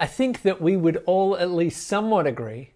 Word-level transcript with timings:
I 0.00 0.06
think 0.06 0.42
that 0.42 0.60
we 0.60 0.76
would 0.76 1.02
all 1.06 1.36
at 1.36 1.50
least 1.50 1.86
somewhat 1.86 2.26
agree 2.26 2.70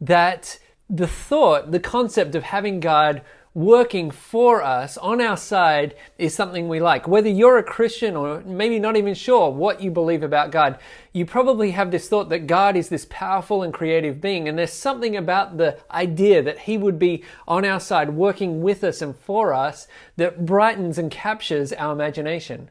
that 0.00 0.58
the 0.88 1.06
thought, 1.06 1.72
the 1.72 1.80
concept 1.80 2.34
of 2.34 2.44
having 2.44 2.80
God 2.80 3.22
working 3.56 4.10
for 4.10 4.62
us 4.62 4.98
on 4.98 5.18
our 5.18 5.36
side 5.36 5.94
is 6.18 6.34
something 6.34 6.68
we 6.68 6.78
like. 6.78 7.08
Whether 7.08 7.30
you're 7.30 7.56
a 7.56 7.62
Christian 7.62 8.14
or 8.14 8.42
maybe 8.42 8.78
not 8.78 8.96
even 8.96 9.14
sure 9.14 9.50
what 9.50 9.80
you 9.80 9.90
believe 9.90 10.22
about 10.22 10.50
God, 10.50 10.78
you 11.14 11.24
probably 11.24 11.70
have 11.70 11.90
this 11.90 12.06
thought 12.06 12.28
that 12.28 12.46
God 12.46 12.76
is 12.76 12.90
this 12.90 13.06
powerful 13.08 13.62
and 13.62 13.72
creative 13.72 14.20
being. 14.20 14.46
And 14.46 14.58
there's 14.58 14.74
something 14.74 15.16
about 15.16 15.56
the 15.56 15.78
idea 15.90 16.42
that 16.42 16.60
He 16.60 16.76
would 16.76 16.98
be 16.98 17.24
on 17.48 17.64
our 17.64 17.80
side, 17.80 18.10
working 18.10 18.60
with 18.60 18.84
us 18.84 19.00
and 19.00 19.16
for 19.16 19.54
us, 19.54 19.88
that 20.16 20.44
brightens 20.44 20.98
and 20.98 21.10
captures 21.10 21.72
our 21.72 21.94
imagination. 21.94 22.68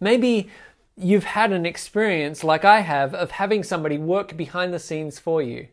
Maybe 0.00 0.50
you've 0.96 1.24
had 1.24 1.52
an 1.52 1.66
experience 1.66 2.44
like 2.44 2.64
I 2.64 2.80
have 2.80 3.14
of 3.14 3.32
having 3.32 3.62
somebody 3.62 3.98
work 3.98 4.36
behind 4.36 4.72
the 4.72 4.78
scenes 4.78 5.18
for 5.18 5.42
you. 5.42 5.68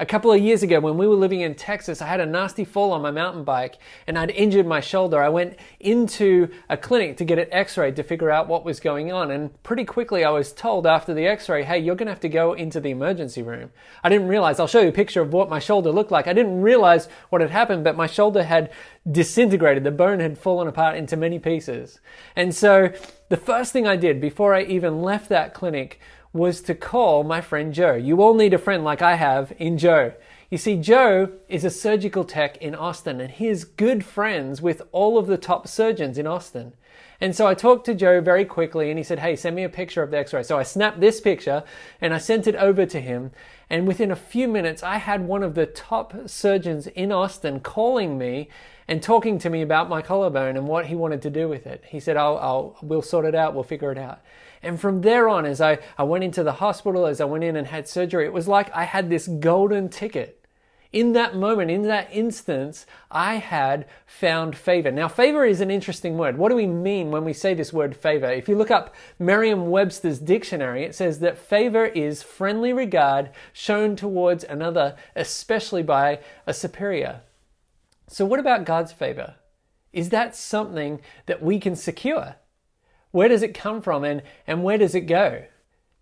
A 0.00 0.06
couple 0.06 0.32
of 0.32 0.40
years 0.40 0.64
ago, 0.64 0.80
when 0.80 0.96
we 0.96 1.06
were 1.06 1.14
living 1.14 1.42
in 1.42 1.54
Texas, 1.54 2.02
I 2.02 2.06
had 2.06 2.18
a 2.18 2.26
nasty 2.26 2.64
fall 2.64 2.92
on 2.92 3.00
my 3.00 3.12
mountain 3.12 3.44
bike 3.44 3.78
and 4.08 4.18
I'd 4.18 4.30
injured 4.30 4.66
my 4.66 4.80
shoulder. 4.80 5.22
I 5.22 5.28
went 5.28 5.56
into 5.78 6.48
a 6.68 6.76
clinic 6.76 7.16
to 7.18 7.24
get 7.24 7.38
it 7.38 7.48
x 7.52 7.78
rayed 7.78 7.94
to 7.96 8.02
figure 8.02 8.30
out 8.30 8.48
what 8.48 8.64
was 8.64 8.80
going 8.80 9.12
on. 9.12 9.30
And 9.30 9.62
pretty 9.62 9.84
quickly, 9.84 10.24
I 10.24 10.30
was 10.30 10.52
told 10.52 10.84
after 10.84 11.14
the 11.14 11.26
x 11.26 11.48
ray, 11.48 11.62
hey, 11.62 11.78
you're 11.78 11.94
going 11.94 12.06
to 12.06 12.12
have 12.12 12.20
to 12.20 12.28
go 12.28 12.54
into 12.54 12.80
the 12.80 12.90
emergency 12.90 13.42
room. 13.42 13.70
I 14.02 14.08
didn't 14.08 14.26
realize, 14.26 14.58
I'll 14.58 14.66
show 14.66 14.80
you 14.80 14.88
a 14.88 14.92
picture 14.92 15.22
of 15.22 15.32
what 15.32 15.48
my 15.48 15.60
shoulder 15.60 15.92
looked 15.92 16.10
like. 16.10 16.26
I 16.26 16.32
didn't 16.32 16.60
realize 16.60 17.08
what 17.30 17.40
had 17.40 17.50
happened, 17.50 17.84
but 17.84 17.96
my 17.96 18.08
shoulder 18.08 18.42
had 18.42 18.72
disintegrated. 19.10 19.84
The 19.84 19.92
bone 19.92 20.18
had 20.18 20.38
fallen 20.38 20.66
apart 20.66 20.96
into 20.96 21.16
many 21.16 21.38
pieces. 21.38 22.00
And 22.34 22.52
so 22.52 22.92
the 23.28 23.36
first 23.36 23.72
thing 23.72 23.86
I 23.86 23.94
did 23.94 24.20
before 24.20 24.54
I 24.54 24.62
even 24.62 25.02
left 25.02 25.28
that 25.28 25.54
clinic 25.54 26.00
was 26.34 26.60
to 26.60 26.74
call 26.74 27.22
my 27.22 27.40
friend 27.40 27.72
Joe. 27.72 27.94
You 27.94 28.20
all 28.20 28.34
need 28.34 28.52
a 28.52 28.58
friend 28.58 28.84
like 28.84 29.00
I 29.00 29.14
have 29.14 29.52
in 29.56 29.78
Joe. 29.78 30.12
You 30.50 30.58
see, 30.58 30.76
Joe 30.76 31.30
is 31.48 31.64
a 31.64 31.70
surgical 31.70 32.24
tech 32.24 32.56
in 32.58 32.74
Austin 32.74 33.20
and 33.20 33.30
he 33.30 33.46
is 33.46 33.64
good 33.64 34.04
friends 34.04 34.60
with 34.60 34.82
all 34.90 35.16
of 35.16 35.28
the 35.28 35.38
top 35.38 35.68
surgeons 35.68 36.18
in 36.18 36.26
Austin. 36.26 36.74
And 37.20 37.34
so 37.34 37.46
I 37.46 37.54
talked 37.54 37.86
to 37.86 37.94
Joe 37.94 38.20
very 38.20 38.44
quickly 38.44 38.90
and 38.90 38.98
he 38.98 39.04
said, 39.04 39.20
Hey, 39.20 39.36
send 39.36 39.54
me 39.54 39.62
a 39.62 39.68
picture 39.68 40.02
of 40.02 40.10
the 40.10 40.18
x 40.18 40.34
ray. 40.34 40.42
So 40.42 40.58
I 40.58 40.64
snapped 40.64 41.00
this 41.00 41.20
picture 41.20 41.62
and 42.00 42.12
I 42.12 42.18
sent 42.18 42.48
it 42.48 42.56
over 42.56 42.84
to 42.84 43.00
him. 43.00 43.30
And 43.70 43.86
within 43.86 44.10
a 44.10 44.16
few 44.16 44.48
minutes, 44.48 44.82
I 44.82 44.98
had 44.98 45.26
one 45.26 45.44
of 45.44 45.54
the 45.54 45.66
top 45.66 46.14
surgeons 46.26 46.88
in 46.88 47.12
Austin 47.12 47.60
calling 47.60 48.18
me 48.18 48.48
and 48.86 49.02
talking 49.02 49.38
to 49.38 49.50
me 49.50 49.62
about 49.62 49.88
my 49.88 50.02
collarbone 50.02 50.56
and 50.56 50.66
what 50.66 50.86
he 50.86 50.94
wanted 50.94 51.22
to 51.22 51.30
do 51.30 51.48
with 51.48 51.66
it. 51.66 51.84
He 51.86 52.00
said, 52.00 52.16
I'll, 52.16 52.36
I'll, 52.38 52.76
we'll 52.82 53.02
sort 53.02 53.24
it 53.24 53.34
out, 53.34 53.54
we'll 53.54 53.62
figure 53.62 53.92
it 53.92 53.98
out. 53.98 54.20
And 54.64 54.80
from 54.80 55.02
there 55.02 55.28
on, 55.28 55.44
as 55.44 55.60
I, 55.60 55.78
I 55.98 56.04
went 56.04 56.24
into 56.24 56.42
the 56.42 56.52
hospital, 56.52 57.06
as 57.06 57.20
I 57.20 57.24
went 57.24 57.44
in 57.44 57.56
and 57.56 57.66
had 57.66 57.88
surgery, 57.88 58.24
it 58.24 58.32
was 58.32 58.48
like 58.48 58.74
I 58.74 58.84
had 58.84 59.10
this 59.10 59.28
golden 59.28 59.88
ticket. 59.88 60.40
In 60.90 61.12
that 61.14 61.34
moment, 61.34 61.72
in 61.72 61.82
that 61.82 62.08
instance, 62.12 62.86
I 63.10 63.34
had 63.34 63.86
found 64.06 64.56
favor. 64.56 64.92
Now, 64.92 65.08
favor 65.08 65.44
is 65.44 65.60
an 65.60 65.70
interesting 65.70 66.16
word. 66.16 66.38
What 66.38 66.50
do 66.50 66.54
we 66.54 66.68
mean 66.68 67.10
when 67.10 67.24
we 67.24 67.32
say 67.32 67.52
this 67.52 67.72
word 67.72 67.96
favor? 67.96 68.30
If 68.30 68.48
you 68.48 68.56
look 68.56 68.70
up 68.70 68.94
Merriam 69.18 69.70
Webster's 69.70 70.20
dictionary, 70.20 70.84
it 70.84 70.94
says 70.94 71.18
that 71.18 71.36
favor 71.36 71.84
is 71.84 72.22
friendly 72.22 72.72
regard 72.72 73.30
shown 73.52 73.96
towards 73.96 74.44
another, 74.44 74.94
especially 75.16 75.82
by 75.82 76.20
a 76.46 76.54
superior. 76.54 77.22
So, 78.06 78.24
what 78.24 78.38
about 78.38 78.64
God's 78.64 78.92
favor? 78.92 79.34
Is 79.92 80.10
that 80.10 80.36
something 80.36 81.00
that 81.26 81.42
we 81.42 81.58
can 81.58 81.74
secure? 81.74 82.36
Where 83.14 83.28
does 83.28 83.44
it 83.44 83.54
come 83.54 83.80
from 83.80 84.02
and, 84.02 84.22
and 84.44 84.64
where 84.64 84.76
does 84.76 84.96
it 84.96 85.02
go? 85.02 85.44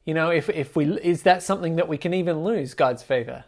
You 0.07 0.15
know, 0.15 0.31
if, 0.31 0.49
if 0.49 0.75
we, 0.75 0.99
is 1.01 1.25
that 1.25 1.43
something 1.43 1.77
that 1.77 1.87
we 1.87 1.99
can 1.99 2.15
even 2.15 2.43
lose 2.43 2.73
God's 2.73 3.03
favor? 3.03 3.45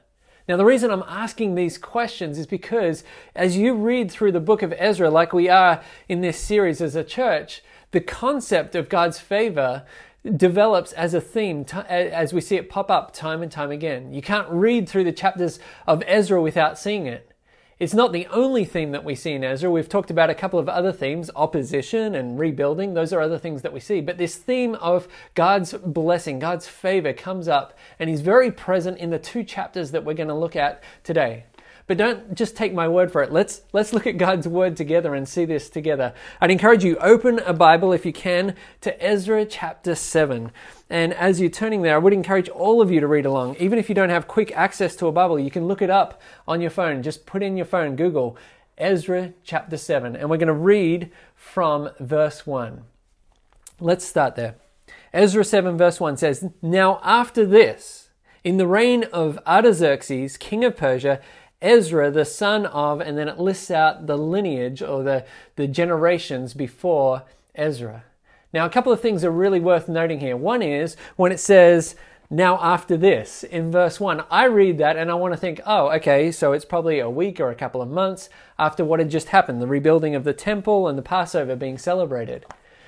Now, 0.47 0.59
the 0.59 0.67
reason 0.67 0.91
I'm 0.91 1.03
asking 1.09 1.55
these 1.55 1.79
questions 1.79 2.39
is 2.39 2.47
because 2.47 3.05
as 3.35 3.57
you 3.57 3.73
read 3.75 4.11
through 4.11 4.33
the 4.33 4.39
book 4.39 4.61
of 4.61 4.75
Ezra, 4.77 5.09
like 5.09 5.33
we 5.33 5.49
are 5.49 5.83
in 6.11 6.21
this 6.21 6.39
series 6.39 6.83
as 6.83 6.95
a 6.95 7.03
church, 7.03 7.63
the 7.93 8.03
concept 8.03 8.75
of 8.75 8.91
God's 8.91 9.19
favor 9.19 9.87
develops 10.37 10.93
as 10.93 11.15
a 11.15 11.21
theme 11.23 11.65
as 11.89 12.35
we 12.35 12.43
see 12.43 12.57
it 12.57 12.69
pop 12.69 12.91
up 12.91 13.15
time 13.15 13.41
and 13.41 13.51
time 13.51 13.71
again. 13.71 14.13
You 14.13 14.21
can't 14.21 14.51
read 14.51 14.91
through 14.91 15.05
the 15.05 15.13
chapters 15.13 15.59
of 15.87 16.03
Ezra 16.07 16.43
without 16.43 16.79
seeing 16.79 17.07
it. 17.07 17.34
It's 17.81 17.95
not 17.95 18.13
the 18.13 18.29
only 18.29 18.65
theme 18.65 18.93
that 18.93 19.03
we 19.03 19.17
see 19.17 19.33
in 19.33 19.43
Ezra. 19.43 19.69
We've 19.69 19.89
talked 19.89 20.11
about 20.11 20.31
a 20.31 20.35
couple 20.35 20.61
of 20.61 20.69
other 20.69 20.93
themes, 20.93 21.29
opposition 21.35 22.15
and 22.15 22.39
rebuilding. 22.39 22.95
Those 22.95 23.13
are 23.13 23.21
other 23.21 23.39
things 23.39 23.63
that 23.63 23.73
we 23.73 23.81
see. 23.81 24.01
But 24.01 24.17
this 24.17 24.37
theme 24.37 24.77
of 24.77 25.09
God's 25.35 25.73
blessing, 25.73 26.39
God's 26.39 26.69
favor 26.69 27.13
comes 27.13 27.49
up 27.49 27.77
and 27.99 28.09
he's 28.09 28.21
very 28.21 28.53
present 28.53 28.99
in 28.99 29.11
the 29.11 29.19
two 29.19 29.43
chapters 29.43 29.91
that 29.91 30.05
we're 30.05 30.15
going 30.15 30.29
to 30.29 30.35
look 30.35 30.55
at 30.55 30.85
today. 31.03 31.47
But 31.87 31.99
don't 31.99 32.35
just 32.35 32.57
take 32.57 32.73
my 32.73 32.89
word 32.89 33.13
for 33.13 33.23
it. 33.23 33.31
Let's, 33.31 33.63
let's 33.73 33.93
look 33.93 34.07
at 34.07 34.17
God's 34.17 34.49
word 34.49 34.77
together 34.77 35.15
and 35.15 35.29
see 35.29 35.45
this 35.45 35.69
together. 35.69 36.15
I'd 36.41 36.51
encourage 36.51 36.83
you, 36.83 36.97
open 36.97 37.41
a 37.41 37.53
Bible 37.53 37.93
if 37.93 38.07
you 38.07 38.13
can 38.13 38.55
to 38.81 39.05
Ezra 39.05 39.45
chapter 39.45 39.95
7. 39.95 40.51
And 40.89 41.13
as 41.13 41.41
you're 41.41 41.51
turning 41.51 41.83
there, 41.83 41.97
I 41.97 41.99
would 41.99 42.15
encourage 42.15 42.49
all 42.49 42.81
of 42.81 42.91
you 42.91 43.01
to 43.01 43.07
read 43.07 43.27
along. 43.27 43.57
Even 43.57 43.79
if 43.79 43.91
you 43.91 43.95
don't 43.95 44.09
have 44.09 44.27
quick 44.27 44.51
access 44.57 44.97
to 44.97 45.09
a 45.09 45.13
Bible, 45.13 45.39
you 45.39 45.51
can 45.51 45.67
look 45.67 45.83
it 45.83 45.91
up 45.91 46.23
on 46.49 46.63
your 46.63 46.71
phone. 46.71 47.03
Just 47.03 47.27
put 47.27 47.43
in 47.43 47.57
your 47.57 47.67
phone, 47.67 47.97
Google 47.97 48.39
Ezra 48.77 49.33
chapter 49.45 49.77
7, 49.77 50.17
and 50.17 50.29
we're 50.29 50.37
going 50.37 50.49
to 50.49 50.53
read 50.53 51.11
from 51.37 51.91
verse 52.01 52.47
1. 52.47 52.83
Let's 53.79 54.05
start 54.05 54.35
there. 54.37 54.57
Ezra 55.13 55.45
7, 55.45 55.77
verse 55.77 56.01
1 56.01 56.17
says, 56.17 56.49
Now 56.61 57.01
after 57.05 57.47
this, 57.47 58.09
in 58.43 58.57
the 58.57 58.67
reign 58.67 59.05
of 59.13 59.39
Artaxerxes, 59.47 60.37
king 60.37 60.65
of 60.65 60.77
Persia, 60.77 61.21
Ezra, 61.63 62.11
the 62.11 62.25
son 62.25 62.67
of, 62.67 63.01
and 63.01 63.17
then 63.17 63.29
it 63.29 63.39
lists 63.39 63.71
out 63.71 64.07
the 64.07 64.19
lineage 64.19 64.83
or 64.83 65.03
the, 65.03 65.25
the 65.57 65.67
generations 65.67 66.55
before 66.55 67.23
Ezra. 67.55 68.05
Now, 68.53 68.67
a 68.67 68.71
couple 68.71 68.93
of 68.93 69.01
things 69.01 69.25
are 69.25 69.31
really 69.31 69.61
worth 69.61 69.89
noting 69.89 70.21
here. 70.21 70.37
One 70.37 70.63
is 70.63 70.97
when 71.17 71.33
it 71.33 71.41
says, 71.41 71.97
now 72.31 72.59
after 72.63 72.97
this 72.97 73.45
in 73.45 73.71
verse 73.71 74.01
1 74.01 74.25
i 74.31 74.45
read 74.45 74.79
that 74.79 74.97
and 74.97 75.11
i 75.11 75.15
want 75.15 75.33
to 75.33 75.37
think 75.37 75.61
oh 75.67 75.93
okay 75.93 76.33
so 76.33 76.53
it's 76.53 76.65
probably 76.65 76.99
a 76.99 77.09
week 77.09 77.39
or 77.39 77.51
a 77.51 77.55
couple 77.55 77.83
of 77.83 77.89
months 77.89 78.31
after 78.59 78.83
what 78.83 78.99
had 78.99 79.11
just 79.11 79.29
happened 79.29 79.61
the 79.61 79.67
rebuilding 79.67 80.15
of 80.15 80.25
the 80.25 80.33
temple 80.33 80.89
and 80.89 80.97
the 80.97 81.03
passover 81.03 81.55
being 81.55 81.77
celebrated 81.77 82.47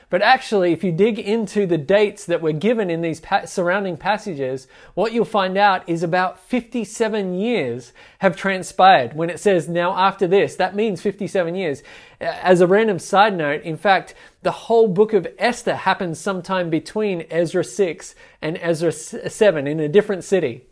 but 0.09 0.22
actually, 0.22 0.72
if 0.72 0.84
you 0.84 0.93
dig 0.93 1.19
into 1.19 1.67
the 1.67 1.78
dates 1.78 2.27
that 2.27 2.41
were 2.41 2.53
given 2.53 2.91
in 2.91 3.00
these 3.00 3.21
pa- 3.21 3.44
surrounding 3.44 3.97
passages, 3.97 4.69
what 4.94 5.12
you'll 5.12 5.25
find 5.25 5.59
out 5.59 5.89
is 5.89 6.05
about 6.05 6.39
57 6.39 7.34
years 7.34 7.93
have 8.21 8.37
transpired. 8.37 9.15
When 9.15 9.31
it 9.31 9.41
says 9.41 9.69
now 9.69 9.97
after 9.97 10.28
this, 10.28 10.55
that 10.56 10.77
means 10.77 11.03
57 11.03 11.56
years. 11.56 11.83
As 12.21 12.61
a 12.61 12.69
random 12.69 13.00
side 13.00 13.37
note, 13.37 13.62
in 13.62 13.77
fact, 13.77 14.15
the 14.43 14.53
whole 14.53 14.87
book 14.87 15.12
of 15.12 15.27
Esther 15.41 15.75
happens 15.75 16.21
sometime 16.21 16.71
between 16.71 17.27
Ezra 17.28 17.65
6 17.65 18.15
and 18.41 18.56
Ezra 18.61 18.93
7 18.93 19.66
in 19.66 19.81
a 19.81 19.89
different 19.89 20.22
city. 20.22 20.66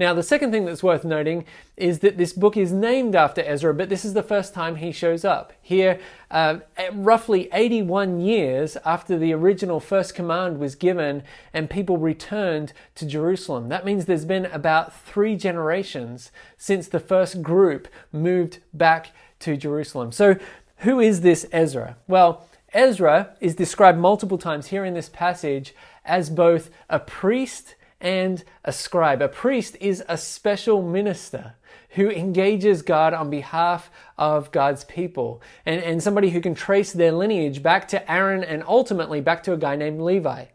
Now, 0.00 0.14
the 0.14 0.22
second 0.22 0.50
thing 0.50 0.64
that's 0.64 0.82
worth 0.82 1.04
noting 1.04 1.44
is 1.76 1.98
that 1.98 2.16
this 2.16 2.32
book 2.32 2.56
is 2.56 2.72
named 2.72 3.14
after 3.14 3.42
Ezra, 3.42 3.74
but 3.74 3.90
this 3.90 4.02
is 4.02 4.14
the 4.14 4.22
first 4.22 4.54
time 4.54 4.76
he 4.76 4.92
shows 4.92 5.26
up. 5.26 5.52
Here, 5.60 6.00
uh, 6.30 6.60
roughly 6.94 7.50
81 7.52 8.18
years 8.18 8.78
after 8.86 9.18
the 9.18 9.34
original 9.34 9.78
first 9.78 10.14
command 10.14 10.58
was 10.58 10.74
given 10.74 11.22
and 11.52 11.68
people 11.68 11.98
returned 11.98 12.72
to 12.94 13.04
Jerusalem. 13.04 13.68
That 13.68 13.84
means 13.84 14.06
there's 14.06 14.24
been 14.24 14.46
about 14.46 14.94
three 14.94 15.36
generations 15.36 16.32
since 16.56 16.88
the 16.88 16.98
first 16.98 17.42
group 17.42 17.86
moved 18.10 18.60
back 18.72 19.08
to 19.40 19.54
Jerusalem. 19.54 20.12
So, 20.12 20.36
who 20.78 20.98
is 20.98 21.20
this 21.20 21.44
Ezra? 21.52 21.98
Well, 22.08 22.46
Ezra 22.72 23.36
is 23.38 23.54
described 23.54 23.98
multiple 23.98 24.38
times 24.38 24.68
here 24.68 24.86
in 24.86 24.94
this 24.94 25.10
passage 25.10 25.74
as 26.06 26.30
both 26.30 26.70
a 26.88 26.98
priest 26.98 27.74
and 28.00 28.44
a 28.64 28.72
scribe. 28.72 29.20
A 29.22 29.28
priest 29.28 29.76
is 29.80 30.02
a 30.08 30.16
special 30.16 30.82
minister 30.82 31.54
who 31.90 32.08
engages 32.10 32.82
God 32.82 33.12
on 33.12 33.30
behalf 33.30 33.90
of 34.16 34.52
God's 34.52 34.84
people 34.84 35.42
and, 35.66 35.82
and 35.82 36.02
somebody 36.02 36.30
who 36.30 36.40
can 36.40 36.54
trace 36.54 36.92
their 36.92 37.12
lineage 37.12 37.62
back 37.62 37.88
to 37.88 38.10
Aaron 38.10 38.44
and 38.44 38.62
ultimately 38.66 39.20
back 39.20 39.42
to 39.44 39.52
a 39.52 39.58
guy 39.58 39.76
named 39.76 40.00
Levi. 40.00 40.46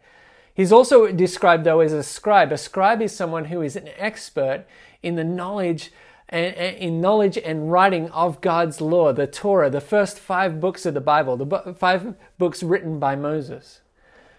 He's 0.53 0.71
also 0.71 1.11
described 1.11 1.65
though 1.65 1.81
as 1.81 1.91
a 1.91 2.03
scribe. 2.03 2.51
A 2.51 2.57
scribe 2.57 3.01
is 3.01 3.13
someone 3.13 3.45
who 3.45 3.61
is 3.61 3.75
an 3.75 3.89
expert 3.97 4.65
in 5.03 5.15
the 5.15 5.23
knowledge 5.23 5.91
in 6.29 7.01
knowledge 7.01 7.37
and 7.37 7.71
writing 7.71 8.09
of 8.09 8.41
God's 8.41 8.81
law, 8.81 9.13
the 9.13 9.27
Torah, 9.27 9.69
the 9.69 9.79
first 9.79 10.17
five 10.17 10.59
books 10.59 10.85
of 10.85 10.95
the 10.95 11.01
Bible, 11.01 11.37
the 11.37 11.75
five 11.75 12.15
books 12.39 12.63
written 12.63 12.97
by 12.97 13.15
Moses. 13.15 13.81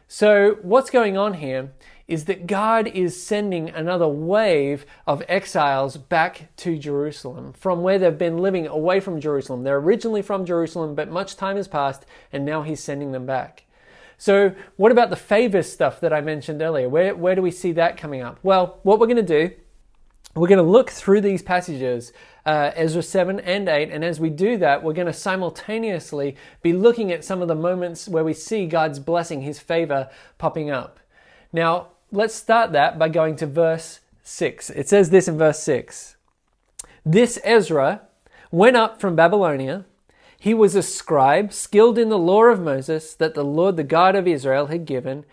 So, 0.09 0.59
what's 0.63 0.91
going 0.91 1.17
on 1.17 1.35
here 1.35 1.73
is 2.09 2.27
that 2.27 2.47
God 2.47 2.87
is 2.87 3.21
sending 3.21 3.69
another 3.71 4.07
wave 4.07 4.87
of 5.07 5.23
exiles 5.29 5.97
back 5.97 6.55
to 6.57 6.79
Jerusalem 6.79 7.53
from 7.53 7.83
where 7.83 7.99
they've 7.99 8.17
been 8.17 8.39
living 8.39 8.67
away 8.67 9.01
from 9.01 9.21
Jerusalem. 9.21 9.65
They're 9.65 9.79
originally 9.79 10.23
from 10.23 10.45
Jerusalem, 10.45 10.95
but 10.95 11.11
much 11.11 11.37
time 11.37 11.57
has 11.57 11.69
passed 11.69 12.07
and 12.33 12.45
now 12.45 12.63
He's 12.63 12.83
sending 12.83 13.13
them 13.13 13.27
back. 13.27 13.65
So, 14.19 14.55
what 14.77 14.93
about 14.93 15.11
the 15.11 15.17
favor 15.17 15.63
stuff 15.63 16.01
that 16.01 16.13
I 16.13 16.21
mentioned 16.21 16.63
earlier? 16.63 16.89
Where, 16.89 17.15
where 17.15 17.35
do 17.35 17.43
we 17.43 17.51
see 17.51 17.73
that 17.73 17.97
coming 17.97 18.23
up? 18.23 18.39
Well, 18.43 18.79
what 18.83 18.99
we're 18.99 19.09
going 19.09 19.17
to 19.17 19.23
do, 19.23 19.55
we're 20.35 20.49
going 20.49 20.65
to 20.65 20.71
look 20.71 20.91
through 20.91 21.21
these 21.21 21.43
passages, 21.43 22.13
uh, 22.47 22.71
Ezra 22.75 23.03
7 23.03 23.41
and 23.41 23.69
8, 23.69 23.91
and 23.91 24.05
as 24.05 24.19
we 24.19 24.31
do 24.31 24.57
that, 24.59 24.83
we're 24.83 24.95
going 24.95 25.07
to 25.07 25.13
simultaneously 25.13 26.37
be 26.63 26.73
looking 26.73 27.13
at 27.13 27.25
some 27.25 27.43
of 27.43 27.49
the 27.49 27.55
moments 27.55 28.09
where 28.09 28.25
we 28.25 28.33
see 28.33 28.67
God's 28.67 29.01
blessing, 29.01 29.43
His 29.43 29.59
favor 29.59 30.09
popping 30.39 30.71
up. 30.71 30.99
Now, 31.53 31.89
let's 32.17 32.35
start 32.35 32.73
that 32.73 32.99
by 32.99 33.09
going 33.09 33.37
to 33.37 33.47
verse 33.47 34.01
6. 34.23 34.71
It 34.71 34.89
says 34.89 35.11
this 35.11 35.29
in 35.29 35.39
verse 35.39 35.61
6 35.61 36.17
This 37.05 37.39
Ezra 37.45 38.03
went 38.51 38.77
up 38.77 39.01
from 39.01 39.15
Babylonia 39.15 39.85
he 40.39 40.55
was 40.55 40.75
a 40.75 40.83
scribe, 40.83 41.53
skilled 41.53 41.99
in 41.99 42.09
the 42.09 42.19
law 42.19 42.45
of 42.45 42.61
Moses 42.61 43.15
that 43.15 43.35
the 43.35 43.45
Lord, 43.45 43.77
the 43.77 43.85
God 43.85 44.15
of 44.15 44.29
Israel, 44.29 44.67
had 44.67 44.85
given, 44.85 45.25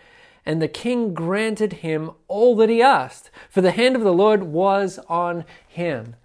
and 0.45 0.61
the 0.61 0.67
king 0.67 1.13
granted 1.13 1.73
him 1.73 2.11
all 2.27 2.55
that 2.55 2.69
he 2.69 2.81
asked, 2.81 3.29
for 3.49 3.61
the 3.61 3.71
hand 3.71 3.95
of 3.95 4.01
the 4.01 4.13
Lord 4.13 4.43
was 4.43 4.99
on 5.09 5.45
him. 5.67 6.15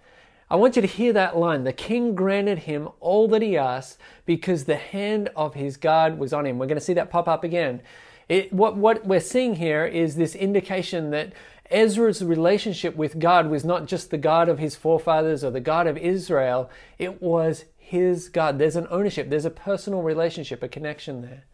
I 0.49 0.55
want 0.55 0.75
you 0.75 0.81
to 0.81 0.87
hear 0.87 1.13
that 1.13 1.37
line. 1.37 1.63
The 1.63 1.73
king 1.73 2.15
granted 2.15 2.59
him 2.59 2.89
all 2.99 3.27
that 3.27 3.41
he 3.41 3.55
asked 3.55 3.99
because 4.25 4.63
the 4.63 4.77
hand 4.77 5.29
of 5.35 5.53
his 5.53 5.77
God 5.77 6.17
was 6.17 6.33
on 6.33 6.45
him. 6.45 6.57
We're 6.57 6.65
going 6.65 6.79
to 6.79 6.83
see 6.83 6.93
that 6.93 7.11
pop 7.11 7.27
up 7.27 7.43
again. 7.43 7.81
It, 8.29 8.53
what, 8.53 8.77
what 8.77 9.05
we're 9.05 9.19
seeing 9.19 9.55
here 9.55 9.85
is 9.85 10.15
this 10.15 10.35
indication 10.35 11.09
that 11.09 11.33
Ezra's 11.71 12.23
relationship 12.23 12.95
with 12.95 13.19
God 13.19 13.49
was 13.49 13.65
not 13.65 13.87
just 13.87 14.11
the 14.11 14.17
God 14.17 14.49
of 14.49 14.59
his 14.59 14.75
forefathers 14.75 15.43
or 15.43 15.51
the 15.51 15.59
God 15.59 15.87
of 15.87 15.97
Israel, 15.97 16.69
it 16.97 17.21
was 17.21 17.65
his 17.77 18.29
God. 18.29 18.59
There's 18.59 18.75
an 18.75 18.87
ownership, 18.89 19.29
there's 19.29 19.45
a 19.45 19.51
personal 19.51 20.01
relationship, 20.01 20.63
a 20.63 20.67
connection 20.67 21.21
there. 21.21 21.45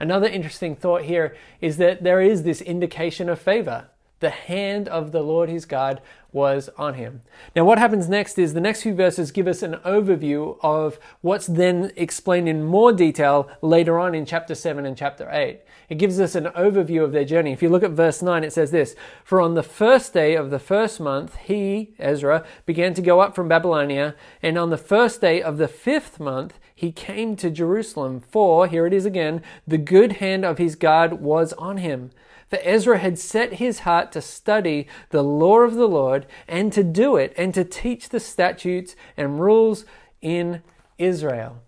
Another 0.00 0.28
interesting 0.28 0.76
thought 0.76 1.02
here 1.02 1.34
is 1.60 1.78
that 1.78 2.02
there 2.02 2.20
is 2.20 2.42
this 2.42 2.60
indication 2.60 3.28
of 3.28 3.40
favor. 3.40 3.88
The 4.20 4.30
hand 4.30 4.88
of 4.88 5.12
the 5.12 5.22
Lord 5.22 5.48
his 5.48 5.64
God 5.64 6.00
was 6.32 6.68
on 6.76 6.94
him. 6.94 7.22
Now, 7.56 7.64
what 7.64 7.78
happens 7.78 8.08
next 8.08 8.38
is 8.38 8.52
the 8.52 8.60
next 8.60 8.82
few 8.82 8.94
verses 8.94 9.30
give 9.30 9.46
us 9.46 9.62
an 9.62 9.74
overview 9.76 10.58
of 10.60 10.98
what's 11.22 11.46
then 11.46 11.92
explained 11.96 12.48
in 12.48 12.64
more 12.64 12.92
detail 12.92 13.48
later 13.62 13.98
on 13.98 14.14
in 14.14 14.26
chapter 14.26 14.54
7 14.54 14.84
and 14.84 14.96
chapter 14.96 15.28
8. 15.30 15.60
It 15.88 15.96
gives 15.96 16.20
us 16.20 16.34
an 16.34 16.44
overview 16.46 17.02
of 17.02 17.12
their 17.12 17.24
journey. 17.24 17.52
If 17.52 17.62
you 17.62 17.70
look 17.70 17.82
at 17.82 17.92
verse 17.92 18.20
9, 18.20 18.44
it 18.44 18.52
says 18.52 18.70
this 18.70 18.94
For 19.24 19.40
on 19.40 19.54
the 19.54 19.62
first 19.62 20.12
day 20.12 20.34
of 20.34 20.50
the 20.50 20.58
first 20.58 21.00
month, 21.00 21.36
he, 21.36 21.94
Ezra, 21.98 22.44
began 22.66 22.92
to 22.94 23.02
go 23.02 23.20
up 23.20 23.34
from 23.34 23.48
Babylonia, 23.48 24.14
and 24.42 24.58
on 24.58 24.70
the 24.70 24.76
first 24.76 25.20
day 25.22 25.40
of 25.40 25.56
the 25.56 25.68
fifth 25.68 26.20
month, 26.20 26.58
he 26.74 26.92
came 26.92 27.36
to 27.36 27.50
Jerusalem. 27.50 28.20
For, 28.20 28.66
here 28.66 28.86
it 28.86 28.92
is 28.92 29.06
again, 29.06 29.42
the 29.66 29.78
good 29.78 30.14
hand 30.14 30.44
of 30.44 30.58
his 30.58 30.76
God 30.76 31.14
was 31.14 31.54
on 31.54 31.78
him. 31.78 32.10
For 32.48 32.58
Ezra 32.62 32.98
had 32.98 33.18
set 33.18 33.54
his 33.54 33.80
heart 33.80 34.10
to 34.12 34.22
study 34.22 34.86
the 35.10 35.22
law 35.22 35.58
of 35.58 35.74
the 35.74 35.88
Lord 35.88 36.26
and 36.46 36.72
to 36.72 36.82
do 36.82 37.16
it 37.16 37.34
and 37.36 37.52
to 37.54 37.64
teach 37.64 38.08
the 38.08 38.20
statutes 38.20 38.96
and 39.16 39.40
rules 39.40 39.84
in 40.22 40.62
Israel. 40.96 41.62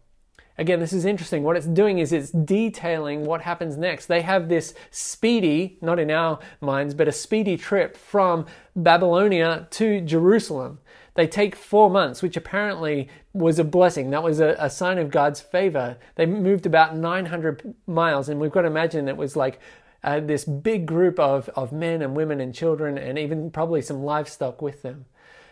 Again, 0.60 0.80
this 0.80 0.92
is 0.92 1.06
interesting. 1.06 1.42
What 1.42 1.56
it's 1.56 1.66
doing 1.66 1.98
is 1.98 2.12
it's 2.12 2.30
detailing 2.30 3.24
what 3.24 3.40
happens 3.40 3.78
next. 3.78 4.06
They 4.06 4.20
have 4.20 4.50
this 4.50 4.74
speedy, 4.90 5.78
not 5.80 5.98
in 5.98 6.10
our 6.10 6.38
minds, 6.60 6.92
but 6.92 7.08
a 7.08 7.12
speedy 7.12 7.56
trip 7.56 7.96
from 7.96 8.44
Babylonia 8.76 9.68
to 9.70 10.02
Jerusalem. 10.02 10.78
They 11.14 11.26
take 11.26 11.56
four 11.56 11.88
months, 11.88 12.20
which 12.22 12.36
apparently 12.36 13.08
was 13.32 13.58
a 13.58 13.64
blessing. 13.64 14.10
That 14.10 14.22
was 14.22 14.38
a, 14.38 14.54
a, 14.58 14.68
sign 14.68 14.98
of 14.98 15.10
God's 15.10 15.40
favor. 15.40 15.96
They 16.16 16.26
moved 16.26 16.66
about 16.66 16.94
900 16.94 17.74
miles, 17.86 18.28
and 18.28 18.38
we've 18.38 18.52
got 18.52 18.62
to 18.62 18.68
imagine 18.68 19.08
it 19.08 19.16
was 19.16 19.36
like 19.36 19.60
uh, 20.02 20.20
this 20.20 20.44
big 20.44 20.86
group 20.86 21.18
of, 21.18 21.48
of 21.50 21.72
men 21.72 22.02
and 22.02 22.14
women 22.14 22.40
and 22.40 22.54
children, 22.54 22.96
and 22.96 23.18
even 23.18 23.50
probably 23.50 23.82
some 23.82 24.02
livestock 24.02 24.62
with 24.62 24.82
them. 24.82 25.06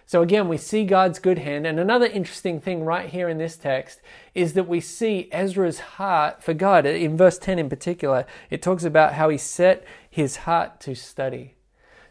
So 0.09 0.23
again, 0.23 0.49
we 0.49 0.57
see 0.57 0.85
God's 0.87 1.19
good 1.19 1.39
hand. 1.39 1.67
And 1.67 1.79
another 1.79 2.07
interesting 2.07 2.63
thing 2.63 2.83
right 2.83 3.11
here 3.11 3.29
in 3.29 3.37
this 3.37 3.59
text 3.59 4.01
is 4.35 4.55
that 4.55 4.67
we 4.67 4.81
see 4.81 5.29
Ezra's 5.31 5.81
heart 5.81 6.43
for 6.43 6.55
God. 6.55 6.87
In 6.87 7.15
verse 7.15 7.37
10 7.37 7.59
in 7.59 7.69
particular, 7.69 8.25
it 8.49 8.63
talks 8.63 8.85
about 8.85 9.13
how 9.13 9.29
he 9.29 9.37
set 9.37 9.85
his 10.09 10.37
heart 10.37 10.81
to 10.81 10.95
study. 10.95 11.57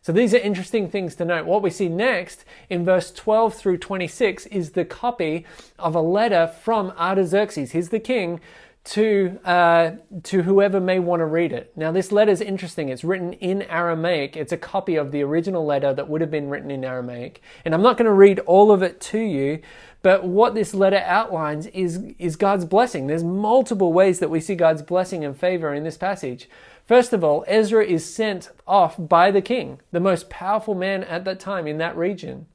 So 0.04 0.14
these 0.14 0.34
are 0.36 0.38
interesting 0.38 0.92
things 0.92 1.16
to 1.16 1.26
note. 1.26 1.48
What 1.48 1.64
we 1.64 1.72
see 1.72 1.90
next 1.90 2.46
in 2.70 2.86
verse 2.86 3.12
12 3.12 3.56
through 3.56 3.80
26 3.80 4.46
is 4.46 4.74
the 4.74 4.86
copy 4.86 5.46
of 5.80 5.96
a 5.96 6.02
letter 6.02 6.48
from 6.48 6.92
Artaxerxes. 6.92 7.72
He's 7.72 7.90
the 7.90 8.00
king 8.00 8.40
to 8.88 9.38
uh, 9.44 9.92
to 10.24 10.44
whoever 10.44 10.80
may 10.80 11.00
want 11.00 11.20
to 11.20 11.26
read 11.26 11.52
it. 11.52 11.74
Now, 11.76 11.92
this 11.92 12.12
letter 12.14 12.32
is 12.32 12.40
interesting. 12.40 12.88
It's 12.88 13.04
written 13.04 13.34
in 13.34 13.64
Aramaic. 13.64 14.38
It's 14.38 14.54
a 14.54 14.58
copy 14.58 14.96
of 14.96 15.12
the 15.12 15.22
original 15.24 15.66
letter 15.66 15.94
that 15.94 16.08
would 16.08 16.22
have 16.22 16.32
been 16.32 16.50
written 16.50 16.72
in 16.72 16.86
Aramaic. 16.86 17.42
And 17.66 17.74
I'm 17.74 17.82
not 17.82 17.98
going 17.98 18.06
to 18.06 18.14
read 18.14 18.40
all 18.40 18.72
of 18.72 18.82
it 18.82 19.02
to 19.02 19.20
you, 19.20 19.60
but 20.02 20.24
what 20.24 20.56
this 20.56 20.74
letter 20.74 21.04
outlines 21.06 21.66
is 21.68 22.02
is 22.18 22.38
God's 22.38 22.64
blessing. 22.64 23.08
There's 23.08 23.26
multiple 23.26 23.92
ways 23.92 24.20
that 24.20 24.30
we 24.30 24.40
see 24.40 24.56
God's 24.56 24.82
blessing 24.82 25.26
and 25.26 25.38
favor 25.38 25.74
in 25.74 25.84
this 25.84 25.98
passage. 25.98 26.50
First 26.86 27.12
of 27.12 27.26
all, 27.26 27.44
Ezra 27.46 27.86
is 27.86 28.06
sent 28.06 28.52
off 28.66 28.96
by 28.98 29.32
the 29.32 29.42
king, 29.42 29.82
the 29.92 30.00
most 30.00 30.30
powerful 30.30 30.76
man 30.76 31.04
at 31.04 31.26
that 31.26 31.42
time 31.42 31.68
in 31.68 31.78
that 31.80 31.98
region. 31.98 32.48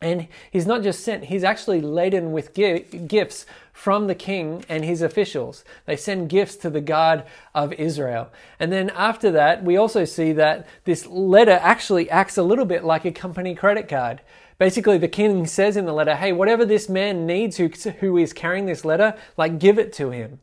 And 0.00 0.28
he's 0.50 0.66
not 0.66 0.82
just 0.82 1.00
sent, 1.00 1.24
he's 1.24 1.44
actually 1.44 1.80
laden 1.80 2.32
with 2.32 2.52
gifts 2.52 3.46
from 3.72 4.06
the 4.06 4.14
king 4.14 4.64
and 4.68 4.84
his 4.84 5.02
officials. 5.02 5.64
They 5.86 5.96
send 5.96 6.28
gifts 6.28 6.56
to 6.56 6.70
the 6.70 6.80
God 6.80 7.24
of 7.54 7.72
Israel. 7.74 8.30
And 8.60 8.70
then 8.70 8.90
after 8.90 9.30
that, 9.32 9.64
we 9.64 9.76
also 9.76 10.04
see 10.04 10.32
that 10.32 10.66
this 10.84 11.06
letter 11.06 11.58
actually 11.62 12.10
acts 12.10 12.36
a 12.36 12.42
little 12.42 12.66
bit 12.66 12.84
like 12.84 13.04
a 13.04 13.12
company 13.12 13.54
credit 13.54 13.88
card. 13.88 14.20
Basically, 14.58 14.96
the 14.96 15.08
king 15.08 15.46
says 15.46 15.76
in 15.76 15.84
the 15.84 15.92
letter, 15.92 16.14
hey, 16.14 16.32
whatever 16.32 16.64
this 16.64 16.88
man 16.88 17.26
needs 17.26 17.56
who, 17.56 17.68
who 18.00 18.16
is 18.16 18.32
carrying 18.32 18.66
this 18.66 18.84
letter, 18.84 19.14
like 19.36 19.58
give 19.58 19.78
it 19.78 19.92
to 19.94 20.10
him. 20.10 20.40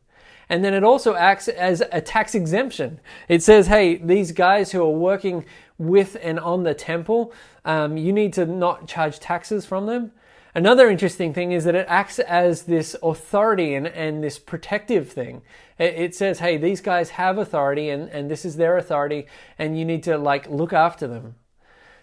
And 0.48 0.64
then 0.64 0.74
it 0.74 0.84
also 0.84 1.14
acts 1.14 1.48
as 1.48 1.82
a 1.90 2.00
tax 2.00 2.34
exemption. 2.34 3.00
It 3.28 3.42
says, 3.42 3.66
hey, 3.66 3.96
these 3.96 4.30
guys 4.30 4.72
who 4.72 4.82
are 4.82 4.90
working 4.90 5.44
with 5.78 6.16
and 6.22 6.38
on 6.38 6.62
the 6.62 6.74
temple, 6.74 7.32
um, 7.64 7.96
you 7.96 8.12
need 8.12 8.32
to 8.34 8.46
not 8.46 8.86
charge 8.86 9.18
taxes 9.18 9.66
from 9.66 9.86
them. 9.86 10.12
Another 10.54 10.88
interesting 10.88 11.34
thing 11.34 11.50
is 11.50 11.64
that 11.64 11.74
it 11.74 11.86
acts 11.88 12.20
as 12.20 12.62
this 12.62 12.94
authority 13.02 13.74
and, 13.74 13.88
and 13.88 14.22
this 14.22 14.38
protective 14.38 15.10
thing. 15.10 15.42
It, 15.78 15.94
it 15.94 16.14
says, 16.14 16.38
hey, 16.38 16.56
these 16.56 16.80
guys 16.80 17.10
have 17.10 17.38
authority 17.38 17.90
and, 17.90 18.08
and 18.10 18.30
this 18.30 18.44
is 18.44 18.56
their 18.56 18.76
authority, 18.76 19.26
and 19.58 19.76
you 19.76 19.84
need 19.84 20.04
to 20.04 20.16
like 20.16 20.48
look 20.48 20.72
after 20.72 21.08
them. 21.08 21.34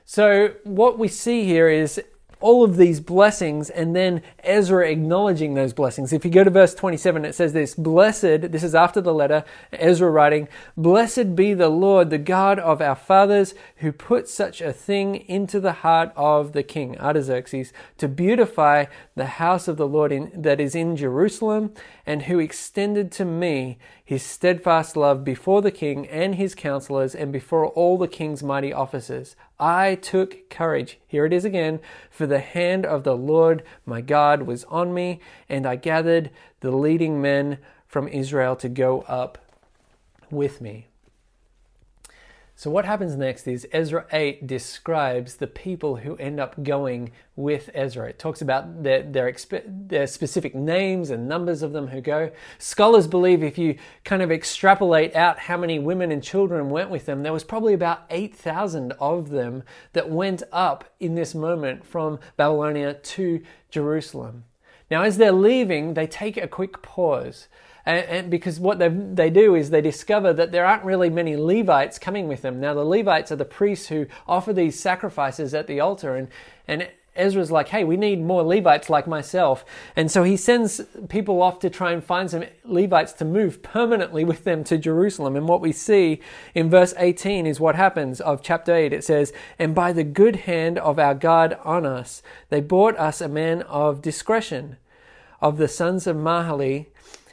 So 0.03 0.55
what 0.65 0.99
we 0.99 1.07
see 1.07 1.45
here 1.45 1.69
is 1.69 2.01
all 2.41 2.63
of 2.63 2.77
these 2.77 2.99
blessings 2.99 3.69
and 3.69 3.95
then 3.95 4.21
Ezra 4.43 4.89
acknowledging 4.89 5.53
those 5.53 5.73
blessings. 5.73 6.11
If 6.11 6.25
you 6.25 6.31
go 6.31 6.43
to 6.43 6.49
verse 6.49 6.73
27, 6.73 7.23
it 7.23 7.35
says 7.35 7.53
this 7.53 7.75
Blessed, 7.75 8.51
this 8.51 8.63
is 8.63 8.75
after 8.75 8.99
the 8.99 9.13
letter, 9.13 9.45
Ezra 9.71 10.09
writing, 10.09 10.47
Blessed 10.75 11.35
be 11.35 11.53
the 11.53 11.69
Lord, 11.69 12.09
the 12.09 12.17
God 12.17 12.59
of 12.59 12.81
our 12.81 12.95
fathers, 12.95 13.53
who 13.77 13.91
put 13.91 14.27
such 14.27 14.61
a 14.61 14.73
thing 14.73 15.15
into 15.27 15.59
the 15.59 15.73
heart 15.73 16.11
of 16.15 16.53
the 16.53 16.63
king, 16.63 16.97
Artaxerxes, 16.99 17.71
to 17.97 18.07
beautify 18.07 18.85
the 19.15 19.25
house 19.25 19.67
of 19.67 19.77
the 19.77 19.87
Lord 19.87 20.11
in, 20.11 20.31
that 20.35 20.59
is 20.59 20.75
in 20.75 20.95
Jerusalem, 20.95 21.73
and 22.05 22.23
who 22.23 22.39
extended 22.39 23.11
to 23.11 23.25
me 23.25 23.77
his 24.03 24.23
steadfast 24.23 24.95
love 24.95 25.23
before 25.23 25.61
the 25.61 25.71
king 25.71 26.07
and 26.07 26.35
his 26.35 26.55
counselors 26.55 27.15
and 27.15 27.31
before 27.31 27.67
all 27.67 27.97
the 27.97 28.07
king's 28.07 28.43
mighty 28.43 28.73
officers. 28.73 29.35
I 29.59 29.95
took 29.95 30.49
courage. 30.49 30.99
Here 31.07 31.25
it 31.25 31.33
is 31.33 31.45
again. 31.45 31.79
For 32.09 32.25
the 32.25 32.39
hand 32.39 32.85
of 32.85 33.03
the 33.03 33.15
Lord 33.15 33.63
my 33.85 34.01
God 34.01 34.43
was 34.43 34.63
on 34.65 34.93
me, 34.93 35.19
and 35.47 35.65
I 35.65 35.75
gathered 35.75 36.31
the 36.59 36.71
leading 36.71 37.21
men 37.21 37.57
from 37.87 38.07
Israel 38.07 38.55
to 38.57 38.69
go 38.69 39.01
up 39.01 39.37
with 40.29 40.61
me. 40.61 40.87
So, 42.61 42.69
what 42.69 42.85
happens 42.85 43.15
next 43.15 43.47
is 43.47 43.67
Ezra 43.71 44.05
8 44.13 44.45
describes 44.45 45.37
the 45.37 45.47
people 45.47 45.95
who 45.95 46.15
end 46.17 46.39
up 46.39 46.61
going 46.61 47.11
with 47.35 47.71
Ezra. 47.73 48.09
It 48.09 48.19
talks 48.19 48.39
about 48.39 48.83
their, 48.83 49.01
their, 49.01 49.33
their, 49.65 50.05
specific 50.05 50.53
names 50.53 51.09
and 51.09 51.27
numbers 51.27 51.63
of 51.63 51.73
them 51.73 51.87
who 51.87 52.01
go. 52.01 52.29
Scholars 52.59 53.07
believe 53.07 53.41
if 53.41 53.57
you 53.57 53.79
kind 54.03 54.21
of 54.21 54.31
extrapolate 54.31 55.15
out 55.15 55.39
how 55.39 55.57
many 55.57 55.79
women 55.79 56.11
and 56.11 56.21
children 56.21 56.69
went 56.69 56.91
with 56.91 57.07
them, 57.07 57.23
there 57.23 57.33
was 57.33 57.43
probably 57.43 57.73
about 57.73 58.03
8,000 58.11 58.91
of 58.99 59.29
them 59.29 59.63
that 59.93 60.11
went 60.11 60.43
up 60.51 60.85
in 60.99 61.15
this 61.15 61.33
moment 61.33 61.83
from 61.83 62.19
Babylonia 62.37 62.93
to 62.93 63.41
Jerusalem. 63.71 64.43
Now, 64.91 65.01
as 65.01 65.17
they're 65.17 65.31
leaving, 65.31 65.95
they 65.95 66.05
take 66.05 66.37
a 66.37 66.47
quick 66.47 66.83
pause 66.83 67.47
and, 67.85 68.05
and 68.05 68.31
because 68.31 68.59
what 68.59 68.79
they, 68.79 68.89
they 68.89 69.29
do 69.29 69.55
is 69.55 69.69
they 69.69 69.81
discover 69.81 70.33
that 70.33 70.51
there 70.51 70.65
aren't 70.65 70.83
really 70.83 71.09
many 71.09 71.35
Levites 71.35 71.99
coming 71.99 72.27
with 72.27 72.41
them. 72.41 72.59
Now, 72.59 72.73
the 72.73 72.83
Levites 72.83 73.31
are 73.31 73.37
the 73.37 73.45
priests 73.45 73.87
who 73.87 74.07
offer 74.27 74.53
these 74.53 74.79
sacrifices 74.79 75.53
at 75.53 75.67
the 75.67 75.79
altar, 75.79 76.15
and, 76.15 76.27
and 76.67 76.89
Ezra's 77.13 77.51
like, 77.51 77.69
hey, 77.69 77.83
we 77.83 77.97
need 77.97 78.21
more 78.21 78.41
Levites 78.41 78.89
like 78.89 79.05
myself. 79.05 79.65
And 79.97 80.09
so 80.09 80.23
he 80.23 80.37
sends 80.37 80.81
people 81.09 81.41
off 81.41 81.59
to 81.59 81.69
try 81.69 81.91
and 81.91 82.01
find 82.01 82.31
some 82.31 82.45
Levites 82.63 83.11
to 83.13 83.25
move 83.25 83.61
permanently 83.61 84.23
with 84.23 84.45
them 84.45 84.63
to 84.65 84.77
Jerusalem. 84.77 85.35
And 85.35 85.47
what 85.47 85.59
we 85.59 85.73
see 85.73 86.21
in 86.55 86.69
verse 86.69 86.93
18 86.97 87.45
is 87.45 87.59
what 87.59 87.75
happens 87.75 88.21
of 88.21 88.41
chapter 88.41 88.73
8. 88.73 88.93
It 88.93 89.03
says, 89.03 89.33
And 89.59 89.75
by 89.75 89.91
the 89.91 90.05
good 90.05 90.37
hand 90.37 90.77
of 90.77 90.99
our 90.99 91.13
God 91.13 91.59
on 91.65 91.85
us, 91.85 92.23
they 92.49 92.61
brought 92.61 92.97
us 92.97 93.19
a 93.19 93.27
man 93.27 93.63
of 93.63 94.01
discretion 94.01 94.77
of 95.41 95.57
the 95.57 95.67
sons 95.67 96.07
of 96.07 96.15
Mahali 96.15 96.87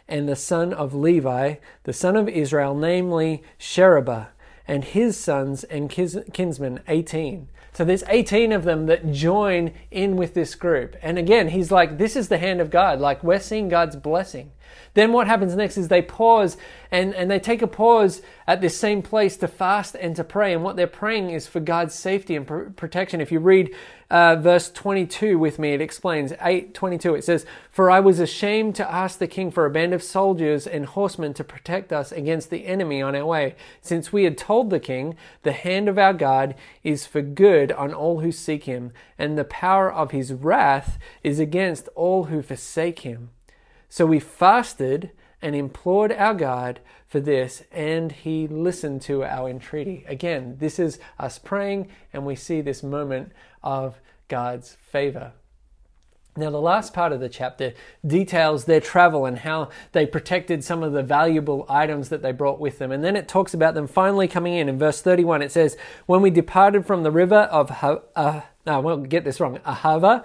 and 0.08 0.28
the 0.28 0.36
son 0.36 0.72
of 0.72 0.94
Levi, 0.94 1.56
the 1.84 1.92
son 1.92 2.16
of 2.16 2.28
Israel, 2.28 2.74
namely 2.74 3.42
Sherebiah, 3.58 4.28
and 4.66 4.84
his 4.84 5.16
sons 5.16 5.64
and 5.64 5.90
kinsmen, 5.90 6.80
18. 6.88 7.48
So 7.72 7.84
there's 7.84 8.02
18 8.08 8.52
of 8.52 8.64
them 8.64 8.86
that 8.86 9.12
join 9.12 9.72
in 9.90 10.16
with 10.16 10.34
this 10.34 10.54
group. 10.54 10.96
And 11.00 11.18
again, 11.18 11.48
he's 11.48 11.70
like, 11.70 11.96
this 11.96 12.16
is 12.16 12.28
the 12.28 12.38
hand 12.38 12.60
of 12.60 12.70
God. 12.70 13.00
Like, 13.00 13.22
we're 13.22 13.38
seeing 13.38 13.68
God's 13.68 13.96
blessing. 13.96 14.50
Then 14.94 15.12
what 15.12 15.26
happens 15.26 15.54
next 15.54 15.78
is 15.78 15.88
they 15.88 16.02
pause 16.02 16.56
and, 16.90 17.14
and 17.14 17.30
they 17.30 17.38
take 17.38 17.62
a 17.62 17.66
pause 17.66 18.20
at 18.46 18.60
this 18.60 18.76
same 18.76 19.02
place 19.02 19.36
to 19.36 19.48
fast 19.48 19.94
and 19.94 20.16
to 20.16 20.24
pray. 20.24 20.52
And 20.52 20.64
what 20.64 20.76
they're 20.76 20.86
praying 20.86 21.30
is 21.30 21.46
for 21.46 21.60
God's 21.60 21.94
safety 21.94 22.34
and 22.34 22.46
pr- 22.46 22.70
protection. 22.74 23.20
If 23.20 23.30
you 23.30 23.38
read 23.38 23.74
uh, 24.10 24.36
verse 24.36 24.70
22 24.70 25.38
with 25.38 25.58
me, 25.58 25.74
it 25.74 25.82
explains 25.82 26.32
822. 26.32 27.14
It 27.14 27.24
says, 27.24 27.44
For 27.70 27.90
I 27.90 28.00
was 28.00 28.20
ashamed 28.20 28.74
to 28.76 28.90
ask 28.90 29.18
the 29.18 29.26
king 29.26 29.50
for 29.50 29.66
a 29.66 29.70
band 29.70 29.92
of 29.92 30.02
soldiers 30.02 30.66
and 30.66 30.86
horsemen 30.86 31.34
to 31.34 31.44
protect 31.44 31.92
us 31.92 32.10
against 32.10 32.48
the 32.48 32.66
enemy 32.66 33.02
on 33.02 33.14
our 33.14 33.26
way, 33.26 33.54
since 33.82 34.10
we 34.12 34.24
had 34.24 34.38
told 34.38 34.70
the 34.70 34.80
king, 34.80 35.14
The 35.42 35.52
hand 35.52 35.88
of 35.88 35.98
our 35.98 36.14
God 36.14 36.54
is 36.82 37.06
for 37.06 37.20
good 37.20 37.70
on 37.72 37.92
all 37.92 38.20
who 38.20 38.32
seek 38.32 38.64
him, 38.64 38.92
and 39.18 39.36
the 39.36 39.44
power 39.44 39.92
of 39.92 40.12
his 40.12 40.32
wrath 40.32 40.98
is 41.22 41.38
against 41.38 41.88
all 41.94 42.24
who 42.24 42.40
forsake 42.40 43.00
him. 43.00 43.30
So 43.90 44.06
we 44.06 44.20
fasted 44.20 45.10
and 45.40 45.54
implored 45.54 46.12
our 46.12 46.34
God 46.34 46.80
for 47.06 47.20
this, 47.20 47.62
and 47.72 48.12
he 48.12 48.46
listened 48.46 49.02
to 49.02 49.24
our 49.24 49.48
entreaty. 49.48 50.04
Again, 50.06 50.56
this 50.58 50.78
is 50.78 50.98
us 51.18 51.38
praying, 51.38 51.88
and 52.12 52.26
we 52.26 52.34
see 52.34 52.60
this 52.60 52.82
moment 52.82 53.32
of 53.62 54.00
God's 54.28 54.76
favor. 54.90 55.32
Now, 56.38 56.50
the 56.50 56.60
last 56.60 56.94
part 56.94 57.10
of 57.12 57.18
the 57.18 57.28
chapter 57.28 57.74
details 58.06 58.64
their 58.64 58.80
travel 58.80 59.26
and 59.26 59.38
how 59.38 59.70
they 59.90 60.06
protected 60.06 60.62
some 60.62 60.84
of 60.84 60.92
the 60.92 61.02
valuable 61.02 61.66
items 61.68 62.10
that 62.10 62.22
they 62.22 62.30
brought 62.30 62.60
with 62.60 62.78
them. 62.78 62.92
And 62.92 63.02
then 63.02 63.16
it 63.16 63.26
talks 63.26 63.54
about 63.54 63.74
them 63.74 63.88
finally 63.88 64.28
coming 64.28 64.54
in. 64.54 64.68
In 64.68 64.78
verse 64.78 65.00
31, 65.00 65.42
it 65.42 65.50
says, 65.50 65.76
When 66.06 66.22
we 66.22 66.30
departed 66.30 66.86
from 66.86 67.02
the 67.02 67.10
river 67.10 67.40
of, 67.40 67.70
ha- 67.70 68.02
uh, 68.14 68.42
no, 68.64 68.74
I 68.74 68.78
won't 68.78 69.08
get 69.08 69.24
this 69.24 69.40
wrong, 69.40 69.58
Ahava, 69.58 70.22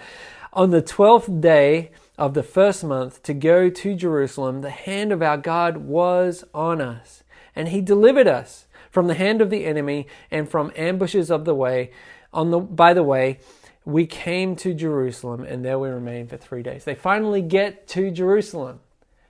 on 0.51 0.69
the 0.69 0.83
twelfth 0.83 1.41
day 1.41 1.89
of 2.17 2.33
the 2.33 2.43
first 2.43 2.83
month 2.83 3.23
to 3.23 3.33
go 3.33 3.69
to 3.69 3.95
Jerusalem, 3.95 4.61
the 4.61 4.69
hand 4.69 5.11
of 5.11 5.21
our 5.21 5.37
God 5.37 5.77
was 5.77 6.43
on 6.53 6.79
us, 6.81 7.23
and 7.55 7.69
he 7.69 7.81
delivered 7.81 8.27
us 8.27 8.67
from 8.91 9.07
the 9.07 9.15
hand 9.15 9.41
of 9.41 9.49
the 9.49 9.65
enemy 9.65 10.07
and 10.29 10.47
from 10.47 10.71
ambushes 10.75 11.31
of 11.31 11.45
the 11.45 11.55
way. 11.55 11.91
On 12.31 12.51
the 12.51 12.59
by 12.59 12.93
the 12.93 13.03
way, 13.03 13.39
we 13.85 14.05
came 14.05 14.55
to 14.57 14.73
Jerusalem 14.73 15.43
and 15.43 15.65
there 15.65 15.77
we 15.79 15.89
remained 15.89 16.29
for 16.29 16.37
3 16.37 16.63
days. 16.63 16.83
They 16.83 16.95
finally 16.95 17.41
get 17.41 17.87
to 17.89 18.11
Jerusalem. 18.11 18.79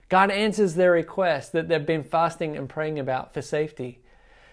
God 0.08 0.30
answers 0.30 0.74
their 0.74 0.92
request 0.92 1.52
that 1.52 1.68
they've 1.68 1.84
been 1.84 2.04
fasting 2.04 2.56
and 2.56 2.68
praying 2.68 2.98
about 2.98 3.34
for 3.34 3.42
safety. 3.42 4.00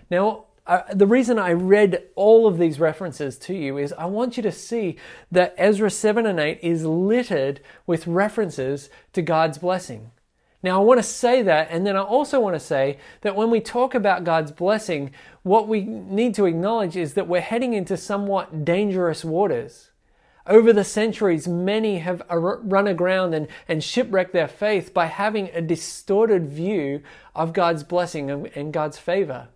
Now, 0.10 0.46
the 0.94 1.08
reason 1.08 1.40
I 1.40 1.54
read 1.54 2.04
all 2.16 2.48
of 2.48 2.58
these 2.58 2.80
references 2.80 3.38
to 3.40 3.54
you 3.54 3.78
is 3.78 3.94
I 3.94 4.06
want 4.06 4.38
you 4.38 4.44
to 4.44 4.52
see 4.52 4.98
that 5.32 5.56
Ezra 5.58 5.90
7 5.90 6.26
and 6.26 6.40
8 6.40 6.60
is 6.62 6.86
littered 6.86 7.62
with 7.88 8.08
references 8.08 8.90
to 9.14 9.22
God's 9.22 9.58
blessing. 9.58 10.12
Now, 10.64 10.80
I 10.80 10.84
want 10.84 11.00
to 11.00 11.04
say 11.04 11.42
that, 11.42 11.70
and 11.72 11.88
then 11.88 11.98
I 11.98 12.02
also 12.02 12.40
want 12.40 12.56
to 12.56 12.60
say 12.60 13.00
that 13.22 13.36
when 13.36 13.50
we 13.50 13.60
talk 13.60 13.96
about 13.96 14.24
God's 14.24 14.52
blessing, 14.52 15.12
what 15.42 15.68
we 15.68 15.82
need 15.82 16.36
to 16.36 16.46
acknowledge 16.46 16.96
is 16.96 17.16
that 17.16 17.28
we're 17.28 17.42
heading 17.42 17.74
into 17.74 17.98
somewhat 17.98 18.64
dangerous 18.64 19.26
waters. 19.26 19.90
Over 20.46 20.72
the 20.72 20.84
centuries, 20.84 21.48
many 21.48 22.00
have 22.00 22.22
run 22.30 22.88
aground 22.88 23.34
and, 23.34 23.48
and 23.68 23.84
shipwrecked 23.84 24.34
their 24.34 24.48
faith 24.48 24.94
by 24.94 25.08
having 25.08 25.50
a 25.54 25.62
distorted 25.62 26.48
view 26.48 27.02
of 27.36 27.54
God's 27.54 27.84
blessing 27.84 28.30
and 28.30 28.72
God's 28.72 29.00
favor. 29.00 29.50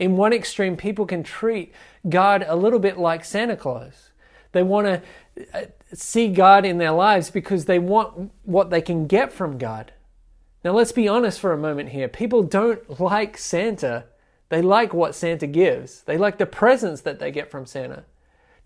In 0.00 0.16
one 0.16 0.32
extreme, 0.32 0.78
people 0.78 1.04
can 1.04 1.22
treat 1.22 1.72
God 2.08 2.42
a 2.48 2.56
little 2.56 2.78
bit 2.78 2.98
like 2.98 3.22
Santa 3.22 3.54
Claus. 3.54 4.10
They 4.52 4.62
want 4.62 4.86
to 4.86 5.02
uh, 5.54 5.66
see 5.92 6.28
God 6.28 6.64
in 6.64 6.78
their 6.78 6.90
lives 6.90 7.30
because 7.30 7.66
they 7.66 7.78
want 7.78 8.32
what 8.44 8.70
they 8.70 8.80
can 8.80 9.06
get 9.06 9.30
from 9.30 9.58
God. 9.58 9.92
Now, 10.64 10.72
let's 10.72 10.92
be 10.92 11.06
honest 11.06 11.38
for 11.38 11.52
a 11.52 11.58
moment 11.58 11.90
here. 11.90 12.08
People 12.08 12.42
don't 12.42 12.98
like 12.98 13.36
Santa. 13.36 14.04
They 14.48 14.62
like 14.62 14.94
what 14.94 15.14
Santa 15.14 15.46
gives, 15.46 16.00
they 16.02 16.18
like 16.18 16.38
the 16.38 16.46
presents 16.46 17.02
that 17.02 17.20
they 17.20 17.30
get 17.30 17.50
from 17.50 17.66
Santa. 17.66 18.04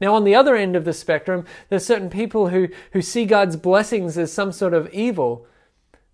Now, 0.01 0.15
on 0.15 0.25
the 0.25 0.35
other 0.35 0.57
end 0.57 0.77
of 0.77 0.85
the 0.85 0.93
spectrum, 0.93 1.45
there's 1.69 1.85
certain 1.85 2.11
people 2.11 2.49
who, 2.49 2.69
who 2.93 3.03
see 3.03 3.27
God's 3.27 3.57
blessings 3.57 4.17
as 4.17 4.33
some 4.33 4.51
sort 4.51 4.73
of 4.73 4.89
evil 4.95 5.47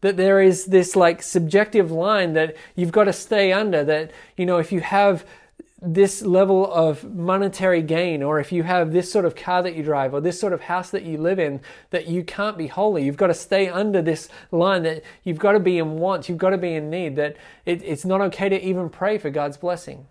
that 0.01 0.17
there 0.17 0.41
is 0.41 0.67
this 0.67 0.97
like 0.97 1.23
subjective 1.23 1.91
line 1.91 2.33
that 2.33 2.57
you've 2.75 2.93
got 2.93 3.05
to 3.05 3.13
stay 3.13 3.53
under 3.53 3.85
that 3.85 4.11
you 4.37 4.47
know 4.47 4.59
if 4.59 4.73
you 4.73 4.81
have 4.81 5.25
this 5.83 6.21
level 6.21 6.71
of 6.73 7.05
monetary 7.15 7.81
gain 7.81 8.23
or 8.23 8.39
if 8.39 8.53
you 8.53 8.63
have 8.63 8.93
this 8.93 9.11
sort 9.11 9.25
of 9.25 9.35
car 9.35 9.63
that 9.63 9.75
you 9.75 9.83
drive 9.83 10.13
or 10.13 10.21
this 10.21 10.39
sort 10.39 10.53
of 10.53 10.63
house 10.63 10.91
that 10.91 11.05
you 11.05 11.17
live 11.17 11.39
in 11.39 11.61
that 11.89 12.07
you 12.07 12.23
can't 12.23 12.59
be 12.59 12.67
holy. 12.67 13.05
You've 13.05 13.17
got 13.17 13.29
to 13.29 13.35
stay 13.35 13.69
under 13.69 14.03
this 14.03 14.29
line 14.51 14.83
that 14.83 15.03
you've 15.25 15.39
got 15.39 15.53
to 15.53 15.61
be 15.61 15.79
in 15.79 15.99
want 15.99 16.29
you've 16.29 16.39
got 16.39 16.51
to 16.51 16.59
be 16.59 16.75
in 16.75 16.91
need 16.91 17.17
that 17.17 17.37
it, 17.65 17.83
it's 17.83 18.05
not 18.05 18.21
okay 18.21 18.49
to 18.49 18.63
even 18.63 18.91
pray 18.91 19.17
for 19.17 19.31
god's 19.31 19.57
blessing. 19.57 20.07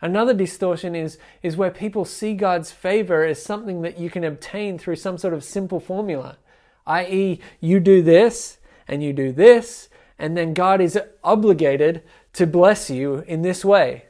Another 0.00 0.34
distortion 0.34 0.96
is 0.96 1.18
is 1.42 1.56
where 1.56 1.70
people 1.70 2.04
see 2.04 2.34
god's 2.34 2.72
favor 2.72 3.24
as 3.24 3.42
something 3.42 3.82
that 3.82 3.98
you 3.98 4.10
can 4.10 4.24
obtain 4.24 4.78
through 4.78 4.96
some 4.96 5.18
sort 5.18 5.34
of 5.34 5.44
simple 5.44 5.80
formula 5.80 6.38
i.e 6.86 7.40
you 7.60 7.78
do 7.78 8.00
this 8.00 8.57
and 8.88 9.02
you 9.02 9.12
do 9.12 9.30
this, 9.30 9.88
and 10.18 10.36
then 10.36 10.54
God 10.54 10.80
is 10.80 10.98
obligated 11.22 12.02
to 12.32 12.46
bless 12.46 12.90
you 12.90 13.24
in 13.26 13.42
this 13.42 13.64
way. 13.64 14.06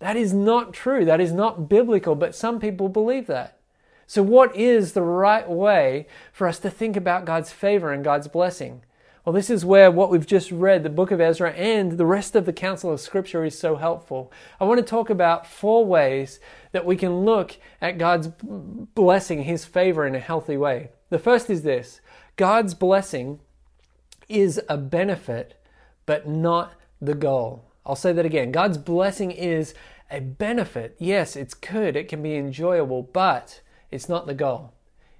That 0.00 0.16
is 0.16 0.32
not 0.32 0.72
true. 0.72 1.04
That 1.04 1.20
is 1.20 1.32
not 1.32 1.68
biblical, 1.68 2.16
but 2.16 2.34
some 2.34 2.58
people 2.58 2.88
believe 2.88 3.28
that. 3.28 3.58
So, 4.06 4.22
what 4.22 4.54
is 4.56 4.92
the 4.92 5.02
right 5.02 5.48
way 5.48 6.06
for 6.32 6.48
us 6.48 6.58
to 6.60 6.70
think 6.70 6.96
about 6.96 7.24
God's 7.24 7.52
favor 7.52 7.92
and 7.92 8.02
God's 8.02 8.28
blessing? 8.28 8.82
Well, 9.24 9.32
this 9.32 9.50
is 9.50 9.64
where 9.64 9.88
what 9.90 10.10
we've 10.10 10.26
just 10.26 10.50
read, 10.50 10.82
the 10.82 10.90
book 10.90 11.12
of 11.12 11.20
Ezra, 11.20 11.52
and 11.52 11.92
the 11.92 12.06
rest 12.06 12.34
of 12.34 12.44
the 12.44 12.52
counsel 12.52 12.92
of 12.92 13.00
Scripture 13.00 13.44
is 13.44 13.56
so 13.56 13.76
helpful. 13.76 14.32
I 14.60 14.64
want 14.64 14.78
to 14.78 14.84
talk 14.84 15.10
about 15.10 15.46
four 15.46 15.84
ways 15.84 16.40
that 16.72 16.84
we 16.84 16.96
can 16.96 17.24
look 17.24 17.56
at 17.80 17.98
God's 17.98 18.26
blessing, 18.26 19.44
His 19.44 19.64
favor, 19.64 20.04
in 20.04 20.16
a 20.16 20.20
healthy 20.20 20.56
way. 20.56 20.90
The 21.10 21.20
first 21.20 21.48
is 21.48 21.62
this 21.62 22.00
God's 22.36 22.74
blessing 22.74 23.38
is 24.28 24.60
a 24.68 24.76
benefit, 24.76 25.60
but 26.06 26.28
not 26.28 26.74
the 27.00 27.14
goal. 27.14 27.64
I'll 27.84 27.96
say 27.96 28.12
that 28.12 28.26
again. 28.26 28.52
God's 28.52 28.78
blessing 28.78 29.30
is 29.30 29.74
a 30.10 30.20
benefit. 30.20 30.94
Yes, 30.98 31.36
it's 31.36 31.54
good, 31.54 31.96
it 31.96 32.08
can 32.08 32.22
be 32.22 32.36
enjoyable, 32.36 33.02
but 33.02 33.60
it's 33.90 34.08
not 34.08 34.26
the 34.26 34.34
goal. 34.34 34.72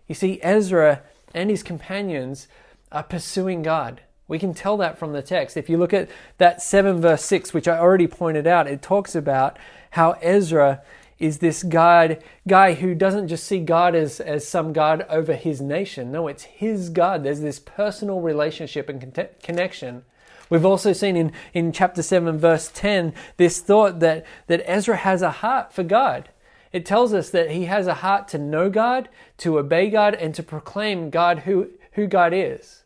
You 0.07 0.15
see, 0.15 0.41
Ezra 0.43 1.03
and 1.35 1.51
his 1.51 1.63
companions 1.63 2.47
are 2.91 3.03
pursuing 3.03 3.63
God. 3.63 4.03
We 4.29 4.39
can 4.39 4.55
tell 4.55 4.77
that 4.79 4.99
from 4.99 5.13
the 5.13 5.23
text. 5.23 5.57
If 5.57 5.69
you 5.69 5.77
look 5.79 5.93
at 5.93 6.09
that 6.39 6.63
7 6.63 7.01
verse 7.01 7.25
6, 7.25 7.53
which 7.53 7.69
I 7.69 7.79
already 7.79 8.07
pointed 8.07 8.47
out, 8.47 8.67
it 8.67 8.83
talks 8.83 9.15
about 9.15 9.59
how 9.91 10.13
Ezra 10.23 10.83
is 11.23 11.39
this 11.39 11.63
God, 11.63 12.23
guy 12.49 12.75
who 12.75 12.97
doesn't 12.97 13.29
just 13.29 13.45
see 13.45 13.61
God 13.61 13.95
as, 13.95 14.19
as 14.19 14.47
some 14.47 14.73
God 14.73 15.07
over 15.09 15.35
his 15.35 15.61
nation. 15.61 16.11
No, 16.11 16.27
it's 16.27 16.43
his 16.43 16.91
God. 16.91 17.23
There's 17.23 17.41
this 17.41 17.61
personal 17.61 18.21
relationship 18.21 18.89
and 18.89 19.15
con- 19.15 19.29
connection. 19.41 20.05
We've 20.51 20.67
also 20.67 20.93
seen 20.93 21.17
in, 21.17 21.33
in 21.55 21.71
chapter 21.71 22.03
7, 22.03 22.39
verse 22.39 22.73
10, 22.75 23.15
this 23.37 23.61
thought 23.61 24.01
that, 24.01 24.27
that 24.49 24.69
Ezra 24.69 24.97
has 24.97 25.23
a 25.23 25.31
heart 25.31 25.73
for 25.73 25.85
God. 25.85 26.29
It 26.73 26.85
tells 26.85 27.15
us 27.15 27.31
that 27.31 27.53
he 27.53 27.67
has 27.67 27.87
a 27.87 27.95
heart 27.95 28.27
to 28.29 28.39
know 28.39 28.69
God, 28.69 29.09
to 29.39 29.61
obey 29.61 29.91
God, 29.91 30.15
and 30.15 30.35
to 30.35 30.43
proclaim 30.43 31.09
God 31.09 31.41
who, 31.41 31.71
who 31.93 32.09
God 32.09 32.33
is. 32.35 32.83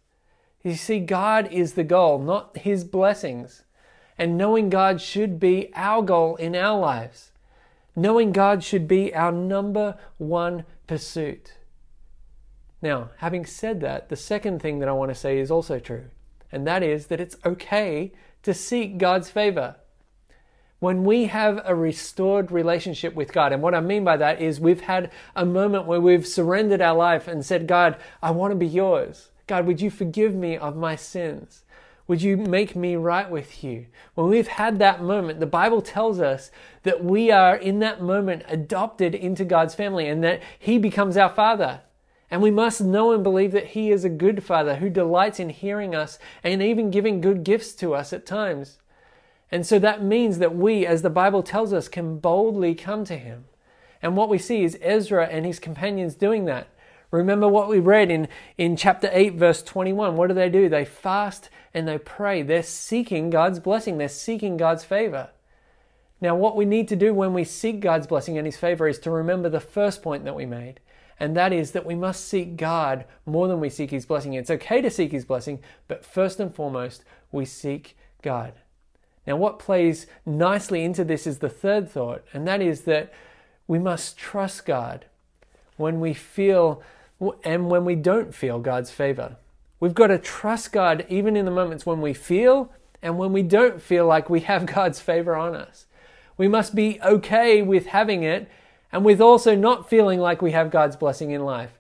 You 0.63 0.75
see, 0.75 1.01
God 1.01 1.51
is 1.51 1.73
the 1.73 1.85
goal, 1.85 2.19
not 2.19 2.59
his 2.59 2.85
blessings. 2.85 3.63
And 4.19 4.37
knowing 4.37 4.69
God 4.69 5.01
should 5.01 5.41
be 5.41 5.71
our 5.75 6.03
goal 6.03 6.37
in 6.37 6.55
our 6.55 6.79
lives. 6.79 7.31
Knowing 7.99 8.31
God 8.31 8.63
should 8.63 8.87
be 8.87 9.15
our 9.15 9.33
number 9.33 9.99
one 10.19 10.65
pursuit. 10.87 11.55
Now, 12.83 13.11
having 13.19 13.47
said 13.47 13.81
that, 13.81 14.11
the 14.11 14.17
second 14.17 14.61
thing 14.61 14.79
that 14.79 14.89
I 14.89 14.93
want 14.93 15.11
to 15.11 15.15
say 15.15 15.39
is 15.39 15.51
also 15.51 15.79
true, 15.79 16.05
and 16.53 16.67
that 16.67 16.83
is 16.83 17.07
that 17.07 17.21
it's 17.21 17.39
okay 17.45 18.13
to 18.43 18.53
seek 18.53 18.99
God's 18.99 19.31
favor. 19.31 19.77
When 20.79 21.05
we 21.05 21.25
have 21.25 21.63
a 21.65 21.75
restored 21.75 22.53
relationship 22.53 23.15
with 23.15 23.33
God, 23.33 23.55
and 23.55 23.63
what 23.63 23.75
I 23.75 23.81
mean 23.81 24.05
by 24.05 24.19
that 24.19 24.43
is 24.43 24.61
we've 24.61 24.83
had 24.83 25.11
a 25.35 25.47
moment 25.47 25.87
where 25.87 26.01
we've 26.01 26.27
surrendered 26.27 26.83
our 26.83 26.95
life 26.95 27.27
and 27.27 27.45
said, 27.45 27.67
God, 27.67 27.97
I 28.23 28.31
want 28.31 28.53
to 28.53 28.57
be 28.57 28.67
yours. 28.67 29.31
God, 29.47 29.67
would 29.67 29.81
you 29.81 29.91
forgive 29.91 30.35
me 30.35 30.57
of 30.59 30.77
my 30.77 30.95
sins? 30.95 31.65
Would 32.09 32.23
you 32.23 32.37
make 32.37 32.77
me 32.77 32.95
right 32.95 33.29
with 33.29 33.65
you? 33.65 33.87
When 34.15 34.29
we've 34.29 34.49
had 34.49 34.79
that 34.79 35.03
moment, 35.03 35.41
the 35.41 35.47
Bible 35.47 35.83
tells 35.83 36.21
us 36.21 36.51
that 36.85 37.05
we 37.05 37.31
are 37.31 37.57
in 37.57 37.81
that 37.81 38.01
moment 38.01 38.45
adopted 38.49 39.15
into 39.15 39.45
God's 39.45 39.75
family 39.75 40.09
and 40.09 40.23
that 40.23 40.41
He 40.59 40.79
becomes 40.79 41.17
our 41.17 41.31
Father. 41.31 41.81
And 42.31 42.43
we 42.43 42.51
must 42.51 42.81
know 42.81 43.13
and 43.13 43.23
believe 43.23 43.53
that 43.53 43.69
He 43.69 43.91
is 43.91 44.05
a 44.05 44.09
good 44.09 44.45
Father 44.45 44.77
who 44.77 44.89
delights 44.89 45.41
in 45.41 45.51
hearing 45.51 45.95
us 45.95 46.19
and 46.45 46.63
even 46.63 46.91
giving 46.91 47.21
good 47.21 47.45
gifts 47.45 47.73
to 47.75 47.95
us 47.95 48.13
at 48.13 48.27
times. 48.27 48.79
And 49.51 49.67
so 49.67 49.79
that 49.79 50.03
means 50.03 50.39
that 50.39 50.55
we, 50.55 50.87
as 50.87 51.03
the 51.03 51.11
Bible 51.11 51.43
tells 51.43 51.73
us, 51.73 51.89
can 51.89 52.19
boldly 52.19 52.75
come 52.75 53.05
to 53.05 53.17
Him. 53.17 53.47
And 54.03 54.17
what 54.17 54.29
we 54.29 54.39
see 54.39 54.63
is 54.63 54.79
Ezra 54.83 55.27
and 55.27 55.45
his 55.45 55.59
companions 55.59 56.15
doing 56.15 56.45
that. 56.45 56.69
Remember 57.11 57.49
what 57.49 57.69
we 57.69 57.79
read 57.79 58.11
in, 58.11 58.29
in 58.59 58.77
chapter 58.77 59.09
8, 59.13 59.35
verse 59.35 59.63
21. 59.63 60.17
What 60.17 60.29
do 60.29 60.35
they 60.35 60.49
do? 60.49 60.69
They 60.69 60.85
fast 60.85 61.51
and 61.77 61.87
they 61.87 61.99
pray. 61.99 62.41
They're 62.41 62.63
seeking 62.63 63.29
God's 63.29 63.61
blessing, 63.61 63.99
they're 63.99 64.09
seeking 64.09 64.57
God's 64.57 64.83
favor. 64.83 65.29
Now, 66.23 66.35
what 66.35 66.57
we 66.57 66.65
need 66.65 66.89
to 66.89 66.97
do 66.97 67.13
when 67.13 67.35
we 67.35 67.45
seek 67.45 67.81
God's 67.81 68.07
blessing 68.07 68.39
and 68.39 68.47
His 68.47 68.57
favor 68.57 68.89
is 68.89 68.99
to 69.01 69.11
remember 69.11 69.51
the 69.51 69.61
first 69.61 70.03
point 70.03 70.25
that 70.25 70.35
we 70.35 70.47
made, 70.47 70.81
and 71.21 71.37
that 71.37 71.53
is 71.53 71.73
that 71.73 71.85
we 71.85 71.95
must 71.95 72.27
seek 72.27 72.57
God 72.57 73.05
more 73.27 73.47
than 73.47 73.61
we 73.61 73.69
seek 73.69 73.91
His 73.91 74.07
blessing. 74.07 74.33
It's 74.33 74.51
okay 74.51 74.81
to 74.81 74.89
seek 74.89 75.13
His 75.13 75.27
blessing, 75.27 75.61
but 75.87 76.03
first 76.03 76.41
and 76.41 76.55
foremost, 76.55 77.05
we 77.31 77.45
seek 77.45 77.95
God. 78.23 78.55
Now, 79.27 79.37
what 79.37 79.59
plays 79.59 80.07
nicely 80.25 80.83
into 80.83 81.05
this 81.05 81.27
is 81.27 81.41
the 81.41 81.51
third 81.51 81.91
thought, 81.91 82.25
and 82.33 82.49
that 82.49 82.63
is 82.63 82.83
that 82.83 83.13
we 83.69 83.79
must 83.79 84.17
trust 84.17 84.65
God 84.65 85.05
when 85.77 86.01
we 86.01 86.15
feel 86.15 86.83
and 87.45 87.69
when 87.69 87.85
we 87.85 87.97
don't 87.97 88.35
feel 88.35 88.61
God's 88.61 88.91
favor. 88.91 89.37
We've 89.87 89.95
got 89.95 90.09
to 90.09 90.19
trust 90.19 90.73
God 90.73 91.07
even 91.09 91.37
in 91.37 91.45
the 91.45 91.53
moments 91.53 91.87
when 91.87 92.01
we 92.01 92.13
feel 92.13 92.73
and 93.03 93.17
when 93.17 93.33
we 93.33 93.45
don't 93.45 93.81
feel 93.81 94.05
like 94.05 94.29
we 94.29 94.41
have 94.41 94.67
God's 94.75 94.99
favor 94.99 95.37
on 95.37 95.55
us. 95.55 95.87
We 96.37 96.49
must 96.49 96.75
be 96.75 96.99
okay 97.05 97.63
with 97.63 97.87
having 97.87 98.25
it 98.25 98.49
and 98.91 99.05
with 99.05 99.21
also 99.21 99.55
not 99.55 99.89
feeling 99.89 100.19
like 100.19 100.43
we 100.43 100.51
have 100.51 100.73
God's 100.73 100.97
blessing 100.97 101.31
in 101.31 101.45
life. 101.45 101.79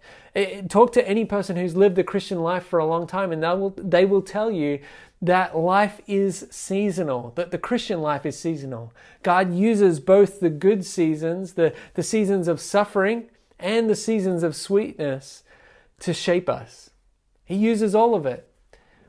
Talk 0.68 0.92
to 0.92 1.08
any 1.08 1.25
person 1.25 1.56
who's 1.56 1.75
lived 1.75 1.96
the 1.96 2.04
Christian 2.04 2.38
life 2.38 2.64
for 2.64 2.78
a 2.78 2.86
long 2.86 3.08
time 3.08 3.32
and 3.32 3.42
they 3.42 3.48
will, 3.48 3.75
they 3.76 4.04
will 4.04 4.22
tell 4.22 4.52
you 4.52 4.78
that 5.20 5.58
life 5.58 6.00
is 6.06 6.46
seasonal, 6.48 7.32
that 7.34 7.50
the 7.50 7.58
Christian 7.58 8.00
life 8.00 8.25
is 8.25 8.38
seasonal. 8.38 8.92
God 9.25 9.52
uses 9.52 9.98
both 9.98 10.38
the 10.38 10.50
good 10.50 10.84
seasons, 10.84 11.54
the, 11.54 11.75
the 11.94 12.04
seasons 12.04 12.46
of 12.46 12.60
suffering, 12.60 13.30
and 13.58 13.90
the 13.90 13.96
seasons 13.96 14.44
of 14.44 14.54
sweetness 14.54 15.42
to 15.98 16.14
shape 16.14 16.48
us. 16.48 16.86
He 17.46 17.54
uses 17.54 17.94
all 17.94 18.14
of 18.14 18.26
it. 18.26 18.46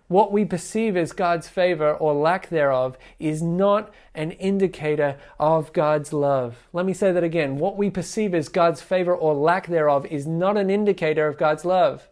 What 0.08 0.32
we 0.32 0.46
perceive 0.46 0.96
as 0.96 1.12
God's 1.12 1.50
favor 1.50 1.94
or 1.94 2.14
lack 2.14 2.48
thereof 2.48 2.98
is 3.20 3.42
not 3.42 3.94
an 4.16 4.32
indicator 4.32 5.18
of 5.38 5.74
God's 5.74 6.14
love. 6.14 6.70
Let 6.72 6.86
me 6.86 6.94
say 6.94 7.12
that 7.12 7.26
again. 7.26 7.58
What 7.58 7.76
we 7.76 7.90
perceive 7.90 8.34
as 8.34 8.48
God's 8.48 8.82
favor 8.82 9.14
or 9.14 9.34
lack 9.34 9.68
thereof 9.68 10.06
is 10.06 10.26
not 10.26 10.56
an 10.56 10.70
indicator 10.70 11.28
of 11.28 11.38
God's 11.38 11.66
love. 11.66 12.08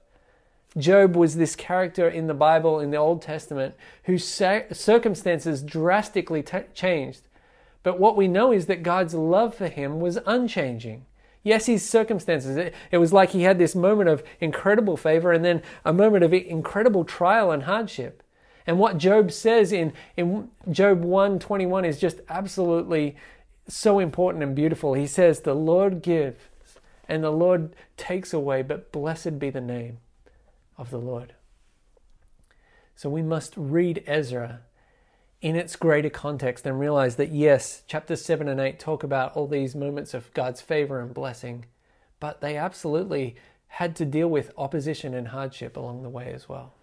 Job 0.77 1.15
was 1.15 1.35
this 1.35 1.55
character 1.55 2.09
in 2.09 2.27
the 2.27 2.33
Bible 2.33 2.81
in 2.81 2.91
the 2.91 2.97
Old 2.97 3.21
Testament 3.21 3.75
whose 4.03 4.27
circumstances 4.27 5.61
drastically 5.61 6.43
t- 6.43 6.57
changed. 6.73 7.21
But 7.81 7.97
what 7.97 8.17
we 8.17 8.27
know 8.27 8.51
is 8.51 8.65
that 8.65 8.83
God's 8.83 9.13
love 9.13 9.55
for 9.55 9.69
him 9.69 10.01
was 10.01 10.19
unchanging. 10.25 11.05
Yes, 11.45 11.67
his 11.67 11.87
circumstances. 11.87 12.57
It, 12.57 12.73
it, 12.89 12.97
was 12.97 13.13
like 13.13 13.29
he 13.29 13.43
had 13.43 13.59
this 13.59 13.75
moment 13.75 14.09
of 14.09 14.23
incredible 14.41 14.97
favor 14.97 15.31
and 15.31 15.45
then 15.45 15.61
a 15.85 15.93
moment 15.93 16.23
of 16.23 16.33
incredible 16.33 17.05
trial 17.05 17.51
and 17.51 17.63
hardship. 17.63 18.23
And 18.65 18.79
what 18.79 18.97
Job 18.97 19.31
says 19.31 19.71
in, 19.71 19.93
in 20.17 20.49
Job 20.71 21.03
121 21.03 21.85
is 21.85 21.99
just 21.99 22.21
absolutely 22.29 23.15
so 23.67 23.99
important 23.99 24.43
and 24.43 24.55
beautiful. 24.55 24.95
He 24.95 25.05
says, 25.05 25.41
The 25.41 25.53
Lord 25.53 26.01
gives 26.01 26.39
and 27.07 27.23
the 27.23 27.29
Lord 27.29 27.75
takes 27.95 28.33
away, 28.33 28.63
but 28.63 28.91
blessed 28.91 29.37
be 29.37 29.51
the 29.51 29.61
name 29.61 29.99
of 30.79 30.89
the 30.89 30.97
Lord. 30.97 31.35
So 32.95 33.07
we 33.07 33.21
must 33.21 33.53
read 33.55 34.03
Ezra 34.07 34.61
in 35.41 35.55
its 35.55 35.75
greater 35.75 36.09
context 36.09 36.65
and 36.65 36.79
realize 36.79 37.17
that 37.17 37.31
yes, 37.31 37.83
chapters 37.87 38.23
7 38.23 38.47
and 38.47 38.59
8 38.59 38.79
talk 38.79 39.03
about 39.03 39.35
all 39.35 39.47
these 39.47 39.75
moments 39.75 40.13
of 40.13 40.33
God's 40.33 40.61
favor 40.61 40.99
and 40.99 41.13
blessing, 41.13 41.65
but 42.19 42.41
they 42.41 42.57
absolutely 42.57 43.35
had 43.67 43.95
to 43.97 44.05
deal 44.05 44.27
with 44.27 44.51
opposition 44.57 45.13
and 45.13 45.29
hardship 45.29 45.75
along 45.75 46.03
the 46.03 46.09
way 46.09 46.31
as 46.33 46.47
well. 46.47 46.73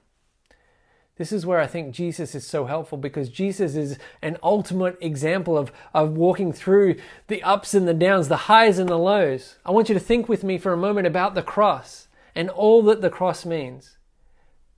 This 1.16 1.32
is 1.32 1.44
where 1.44 1.60
I 1.60 1.66
think 1.66 1.94
Jesus 1.94 2.34
is 2.34 2.46
so 2.46 2.64
helpful 2.64 2.96
because 2.96 3.28
Jesus 3.28 3.76
is 3.76 3.98
an 4.22 4.38
ultimate 4.42 4.96
example 5.00 5.58
of, 5.58 5.70
of 5.92 6.16
walking 6.16 6.52
through 6.52 6.96
the 7.28 7.42
ups 7.42 7.74
and 7.74 7.86
the 7.86 7.94
downs, 7.94 8.28
the 8.28 8.36
highs 8.48 8.78
and 8.78 8.88
the 8.88 8.98
lows. 8.98 9.56
I 9.64 9.72
want 9.72 9.88
you 9.88 9.94
to 9.94 10.00
think 10.00 10.28
with 10.28 10.42
me 10.42 10.56
for 10.56 10.72
a 10.72 10.76
moment 10.76 11.06
about 11.06 11.34
the 11.34 11.42
cross 11.42 12.08
and 12.34 12.48
all 12.48 12.82
that 12.82 13.02
the 13.02 13.10
cross 13.10 13.44
means. 13.44 13.98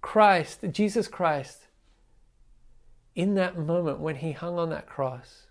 Christ, 0.01 0.65
Jesus 0.71 1.09
Christ, 1.09 1.64
in 3.15 3.35
that 3.35 3.59
moment 3.59 4.01
when 4.01 4.17
he 4.17 4.33
hung 4.33 4.59
on 4.59 4.71
that 4.71 4.87
cross, 4.87 5.47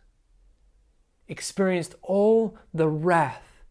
experienced 1.27 1.95
all 2.01 2.57
the 2.73 2.89
wrath 2.89 3.63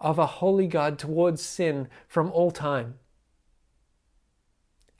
of 0.00 0.18
a 0.18 0.26
holy 0.26 0.66
God 0.66 0.98
towards 0.98 1.42
sin 1.42 1.88
from 2.08 2.30
all 2.32 2.50
time. 2.50 2.94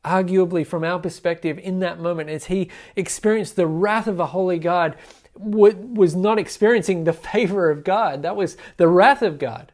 Arguably, 0.05 0.67
from 0.67 0.85
our 0.85 0.99
perspective, 0.99 1.59
in 1.59 1.79
that 1.81 1.99
moment, 1.99 2.29
as 2.29 2.47
he 2.47 2.71
experienced 2.95 3.57
the 3.57 3.67
wrath 3.67 4.07
of 4.07 4.21
a 4.21 4.27
holy 4.27 4.59
God, 4.59 4.97
was 5.35 6.15
not 6.15 6.39
experiencing 6.39 7.05
the 7.05 7.13
favor 7.13 7.71
of 7.71 7.85
God. 7.85 8.23
That 8.23 8.37
was 8.37 8.57
the 8.77 8.87
wrath 8.87 9.23
of 9.23 9.39
God. 9.39 9.73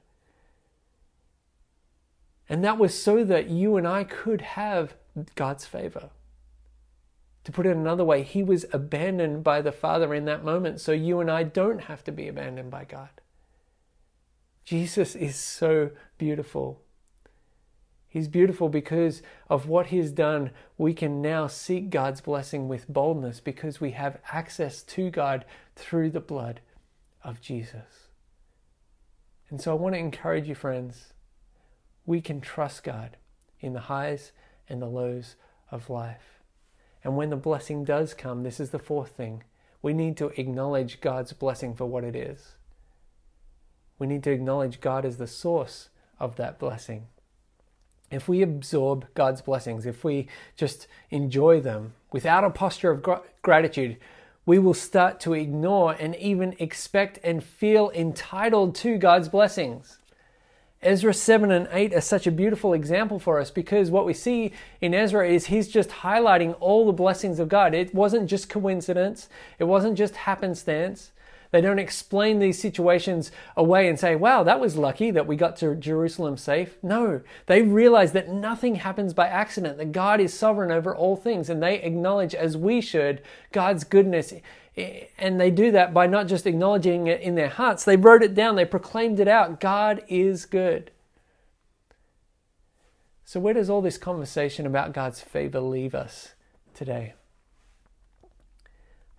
And 2.49 2.65
that 2.65 2.79
was 2.79 3.01
so 3.01 3.25
that 3.25 3.51
you 3.51 3.77
and 3.77 3.87
I 3.87 4.05
could 4.05 4.41
have 4.41 4.95
God's 5.35 5.67
favor. 5.67 6.11
To 7.51 7.57
put 7.57 7.67
it 7.67 7.77
another 7.77 8.05
way, 8.05 8.23
he 8.23 8.45
was 8.45 8.65
abandoned 8.73 9.43
by 9.43 9.61
the 9.61 9.73
Father 9.73 10.15
in 10.15 10.25
that 10.27 10.45
moment, 10.45 10.81
so 10.81 10.93
you 10.93 11.19
and 11.19 11.29
I 11.29 11.43
don't 11.43 11.81
have 11.81 12.05
to 12.05 12.13
be 12.13 12.29
abandoned 12.29 12.71
by 12.71 12.85
God. 12.85 13.09
Jesus 14.65 15.17
is 15.17 15.35
so 15.35 15.91
beautiful. 16.17 16.81
He's 18.09 18.29
beautiful 18.29 18.69
because 18.69 19.21
of 19.49 19.67
what 19.67 19.87
he's 19.87 20.13
done. 20.13 20.53
We 20.79 20.95
can 20.95 21.21
now 21.21 21.49
seek 21.49 21.91
God's 21.91 22.21
blessing 22.21 22.69
with 22.69 22.87
boldness 22.87 23.41
because 23.41 23.81
we 23.81 23.91
have 23.93 24.21
access 24.31 24.85
to 24.85 25.11
God 25.11 25.45
through 25.75 26.11
the 26.11 26.21
blood 26.21 26.61
of 27.25 27.41
Jesus. 27.41 28.11
And 29.49 29.61
so 29.61 29.73
I 29.73 29.75
want 29.75 29.97
to 29.97 29.99
encourage 29.99 30.47
you, 30.47 30.55
friends, 30.55 31.15
we 32.07 32.21
can 32.21 32.41
trust 32.41 32.85
God 32.85 33.17
in 33.59 33.73
the 33.73 33.81
highs 33.81 34.31
and 34.69 34.81
the 34.81 34.87
lows 34.87 35.35
of 35.73 35.91
life. 35.91 36.40
And 37.03 37.17
when 37.17 37.31
the 37.31 37.37
blessing 37.37 37.85
does 37.85 38.15
come, 38.15 38.43
this 38.43 38.61
is 38.61 38.71
the 38.71 38.79
fourth 38.79 39.11
thing. 39.11 39.43
We 39.83 39.93
need 39.93 40.17
to 40.19 40.29
acknowledge 40.39 41.01
God's 41.01 41.33
blessing 41.33 41.75
for 41.75 41.87
what 41.87 42.05
it 42.05 42.15
is. 42.15 42.57
We 43.99 44.07
need 44.07 44.23
to 44.25 44.31
acknowledge 44.31 44.81
God 44.81 45.05
as 45.05 45.17
the 45.17 45.27
source 45.27 45.89
of 46.19 46.37
that 46.37 46.59
blessing. 46.59 47.07
If 48.11 48.29
we 48.29 48.43
absorb 48.43 49.07
God's 49.15 49.41
blessings, 49.41 49.87
if 49.87 50.03
we 50.03 50.27
just 50.57 50.89
enjoy 51.11 51.61
them 51.61 51.95
without 52.13 52.45
a 52.45 52.51
posture 52.51 52.91
of 52.91 53.03
gr- 53.03 53.15
gratitude, 53.43 53.99
we 54.45 54.59
will 54.59 54.75
start 54.75 55.21
to 55.21 55.33
ignore 55.33 55.93
and 55.93 56.17
even 56.17 56.57
expect 56.59 57.21
and 57.23 57.45
feel 57.45 57.91
entitled 57.95 58.75
to 58.77 58.99
God's 58.99 59.29
blessings. 59.29 60.00
Ezra 60.83 61.13
7 61.13 61.51
and 61.51 61.69
8 61.71 61.93
are 61.93 62.01
such 62.01 62.27
a 62.27 62.31
beautiful 62.33 62.73
example 62.73 63.19
for 63.19 63.39
us 63.39 63.51
because 63.51 63.91
what 63.91 64.07
we 64.07 64.15
see 64.15 64.53
in 64.81 64.95
Ezra 64.95 65.29
is 65.29 65.47
he's 65.47 65.69
just 65.69 65.91
highlighting 65.91 66.57
all 66.59 66.87
the 66.87 66.93
blessings 66.93 67.39
of 67.39 67.51
God. 67.51 67.75
It 67.75 67.95
wasn't 67.95 68.31
just 68.31 68.49
coincidence, 68.49 69.29
it 69.59 69.65
wasn't 69.65 69.99
just 69.99 70.17
happenstance. 70.17 71.13
They 71.51 71.61
don't 71.61 71.79
explain 71.81 72.39
these 72.39 72.61
situations 72.61 73.33
away 73.57 73.89
and 73.89 73.99
say, 73.99 74.15
wow, 74.15 74.45
that 74.45 74.61
was 74.61 74.77
lucky 74.77 75.11
that 75.11 75.27
we 75.27 75.35
got 75.35 75.57
to 75.57 75.75
Jerusalem 75.75 76.37
safe. 76.37 76.77
No, 76.83 77.23
they 77.47 77.63
realize 77.63 78.13
that 78.13 78.29
nothing 78.29 78.77
happens 78.77 79.13
by 79.15 79.27
accident, 79.27 79.79
that 79.79 79.93
God 79.93 80.21
is 80.21 80.33
sovereign 80.33 80.71
over 80.71 80.95
all 80.95 81.17
things, 81.17 81.51
and 81.51 81.63
they 81.63 81.83
acknowledge, 81.83 82.35
as 82.35 82.57
we 82.57 82.81
should, 82.81 83.21
God's 83.51 83.83
goodness 83.83 84.33
and 84.77 85.41
they 85.41 85.51
do 85.51 85.71
that 85.73 85.93
by 85.93 86.07
not 86.07 86.27
just 86.27 86.47
acknowledging 86.47 87.07
it 87.07 87.21
in 87.21 87.35
their 87.35 87.49
hearts, 87.49 87.85
they 87.85 87.97
wrote 87.97 88.23
it 88.23 88.35
down, 88.35 88.57
they 88.57 88.65
proclaimed 88.65 89.21
it 89.21 89.29
out. 89.29 89.61
God 89.61 90.03
is 90.09 90.47
good. 90.47 90.91
So, 93.25 93.41
where 93.41 93.55
does 93.55 93.71
all 93.71 93.83
this 93.83 93.99
conversation 93.99 94.67
about 94.67 94.93
God's 94.93 95.21
favor 95.21 95.61
leave 95.61 95.95
us 95.95 96.35
today? 96.75 97.15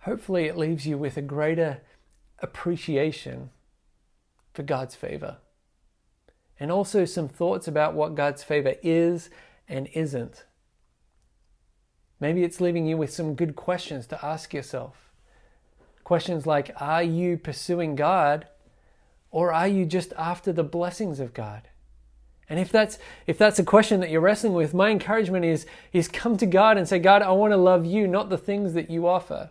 Hopefully, 0.00 0.46
it 0.46 0.58
leaves 0.58 0.86
you 0.86 0.98
with 0.98 1.16
a 1.16 1.22
greater 1.22 1.80
appreciation 2.42 3.50
for 4.52 4.62
God's 4.62 4.94
favor. 4.94 5.38
And 6.60 6.70
also 6.70 7.04
some 7.04 7.28
thoughts 7.28 7.66
about 7.66 7.94
what 7.94 8.14
God's 8.14 8.42
favor 8.42 8.74
is 8.82 9.30
and 9.68 9.88
isn't. 9.94 10.44
Maybe 12.20 12.44
it's 12.44 12.60
leaving 12.60 12.86
you 12.86 12.96
with 12.96 13.12
some 13.12 13.34
good 13.34 13.56
questions 13.56 14.06
to 14.08 14.24
ask 14.24 14.54
yourself. 14.54 15.10
Questions 16.04 16.46
like 16.46 16.70
Are 16.80 17.02
you 17.02 17.36
pursuing 17.36 17.96
God 17.96 18.46
or 19.30 19.52
are 19.52 19.66
you 19.66 19.86
just 19.86 20.12
after 20.16 20.52
the 20.52 20.62
blessings 20.62 21.18
of 21.18 21.34
God? 21.34 21.68
And 22.48 22.60
if 22.60 22.70
that's 22.70 22.98
if 23.26 23.38
that's 23.38 23.58
a 23.58 23.64
question 23.64 24.00
that 24.00 24.10
you're 24.10 24.20
wrestling 24.20 24.52
with, 24.52 24.74
my 24.74 24.90
encouragement 24.90 25.44
is 25.44 25.66
is 25.92 26.06
come 26.06 26.36
to 26.36 26.46
God 26.46 26.76
and 26.76 26.86
say, 26.86 26.98
God, 26.98 27.22
I 27.22 27.32
want 27.32 27.52
to 27.52 27.56
love 27.56 27.86
you, 27.86 28.06
not 28.06 28.28
the 28.28 28.38
things 28.38 28.74
that 28.74 28.90
you 28.90 29.08
offer. 29.08 29.50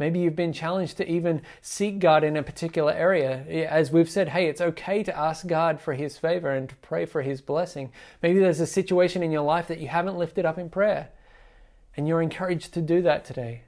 Maybe 0.00 0.20
you've 0.20 0.34
been 0.34 0.54
challenged 0.54 0.96
to 0.96 1.06
even 1.06 1.42
seek 1.60 1.98
God 1.98 2.24
in 2.24 2.34
a 2.34 2.42
particular 2.42 2.90
area. 2.90 3.44
As 3.68 3.92
we've 3.92 4.08
said, 4.08 4.30
hey, 4.30 4.46
it's 4.46 4.62
okay 4.62 5.02
to 5.02 5.14
ask 5.14 5.46
God 5.46 5.78
for 5.78 5.92
His 5.92 6.16
favor 6.16 6.50
and 6.50 6.70
to 6.70 6.76
pray 6.76 7.04
for 7.04 7.20
His 7.20 7.42
blessing. 7.42 7.92
Maybe 8.22 8.38
there's 8.38 8.60
a 8.60 8.66
situation 8.66 9.22
in 9.22 9.30
your 9.30 9.42
life 9.42 9.68
that 9.68 9.78
you 9.78 9.88
haven't 9.88 10.16
lifted 10.16 10.46
up 10.46 10.56
in 10.56 10.70
prayer, 10.70 11.10
and 11.98 12.08
you're 12.08 12.22
encouraged 12.22 12.72
to 12.72 12.80
do 12.80 13.02
that 13.02 13.26
today. 13.26 13.64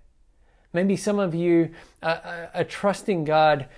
Maybe 0.73 0.97
some 0.97 1.19
of 1.19 1.35
you 1.35 1.69
are, 2.03 2.49
are, 2.55 2.65
trusting 2.65 3.25
God, 3.25 3.69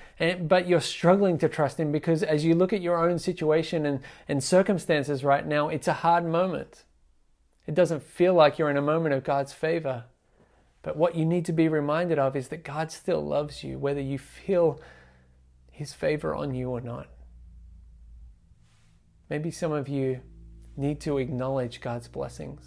but 0.43 0.69
you're 0.69 0.81
struggling 0.81 1.39
to 1.39 1.49
trust 1.49 1.81
Him 1.81 1.91
because 1.91 2.23
as 2.23 2.45
you 2.45 2.55
look 2.55 2.73
at 2.73 2.81
your 2.81 3.05
own 3.05 3.19
situation 3.19 3.85
and, 3.85 3.99
and 4.29 4.45
circumstances 4.45 5.25
right 5.25 5.45
now, 5.45 5.71
it's 5.71 5.89
a 5.89 5.93
hard 5.93 6.25
moment. 6.25 6.85
It 7.67 7.75
doesn't 7.75 8.05
feel 8.05 8.33
like 8.33 8.61
you're 8.61 8.71
in 8.71 8.77
a 8.77 8.83
moment 8.83 9.13
of 9.13 9.25
God's 9.25 9.53
favor. 9.53 10.05
But 10.85 10.97
what 10.97 11.17
you 11.17 11.25
need 11.25 11.47
to 11.47 11.53
be 11.53 11.67
reminded 11.67 12.19
of 12.19 12.37
is 12.37 12.49
that 12.49 12.63
God 12.63 12.93
still 12.93 13.25
loves 13.25 13.65
you, 13.65 13.79
whether 13.79 14.03
you 14.03 14.19
feel 14.19 14.79
His 15.71 15.95
favor 15.95 16.35
on 16.35 16.55
you 16.55 16.69
or 16.69 16.81
not. 16.83 17.09
Maybe 19.31 19.51
some 19.51 19.73
of 19.73 19.89
you 19.89 20.21
need 20.77 21.01
to 21.01 21.17
acknowledge 21.17 21.81
God's 21.81 22.07
blessings. 22.07 22.61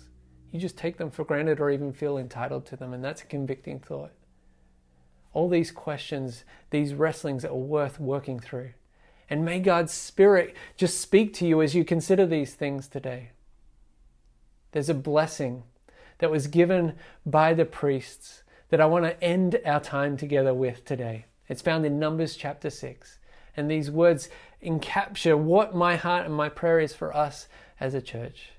You 0.51 0.60
just 0.60 0.77
take 0.77 0.97
them 0.97 1.12
for 1.12 1.23
granted 1.23 1.60
or 1.60 1.69
even 1.69 1.93
feel 1.93 2.17
entitled 2.17 2.65
to 2.65 2.75
them, 2.75 2.91
and 2.91 3.03
that's 3.03 3.21
a 3.21 3.27
convicting 3.27 3.80
thought. 3.80 4.13
All 5.34 5.47
these 5.47 5.69
questions, 5.69 6.43
these 6.71 6.95
wrestlings 6.95 7.45
are 7.45 7.53
worth 7.53 7.99
working 7.99 8.39
through. 8.39 8.71
And 9.30 9.45
may 9.45 9.60
God's 9.60 9.93
Spirit 9.93 10.56
just 10.75 10.99
speak 10.99 11.36
to 11.36 11.45
you 11.45 11.62
as 11.62 11.75
you 11.75 11.86
consider 11.86 12.25
these 12.25 12.56
things 12.56 12.88
today. 12.88 13.30
There's 14.71 14.89
a 14.89 14.95
blessing 14.95 15.63
that 16.19 16.32
was 16.32 16.47
given 16.47 16.93
by 17.25 17.53
the 17.53 17.65
priests 17.65 18.43
that 18.69 18.82
I 18.82 18.86
want 18.86 19.06
to 19.06 19.23
end 19.23 19.60
our 19.65 19.80
time 19.80 20.17
together 20.17 20.53
with 20.53 20.84
today. 20.86 21.25
It's 21.47 21.62
found 21.62 21.86
in 21.86 21.99
Numbers 21.99 22.36
chapter 22.36 22.69
6. 22.69 23.19
And 23.56 23.71
these 23.71 23.89
words 23.89 24.30
encapture 24.63 25.38
what 25.38 25.75
my 25.75 25.95
heart 25.95 26.25
and 26.25 26.36
my 26.36 26.49
prayer 26.49 26.80
is 26.80 26.93
for 26.93 27.15
us 27.15 27.47
as 27.80 27.93
a 27.93 28.01
church. 28.01 28.51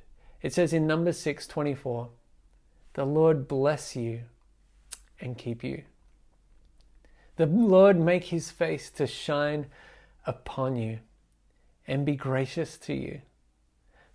It 0.43 0.53
says 0.53 0.73
in 0.73 0.87
Numbers 0.87 1.19
6:24, 1.19 2.11
"The 2.95 3.05
Lord 3.05 3.49
bless 3.49 3.95
you 3.97 4.25
and 5.21 5.39
keep 5.39 5.63
you. 5.63 5.85
The 7.37 7.47
Lord 7.47 7.99
make 7.99 8.25
his 8.25 8.51
face 8.51 8.91
to 8.93 9.07
shine 9.07 9.67
upon 10.27 10.77
you 10.77 11.01
and 11.87 12.05
be 12.05 12.17
gracious 12.17 12.77
to 12.79 12.95
you. 12.95 13.23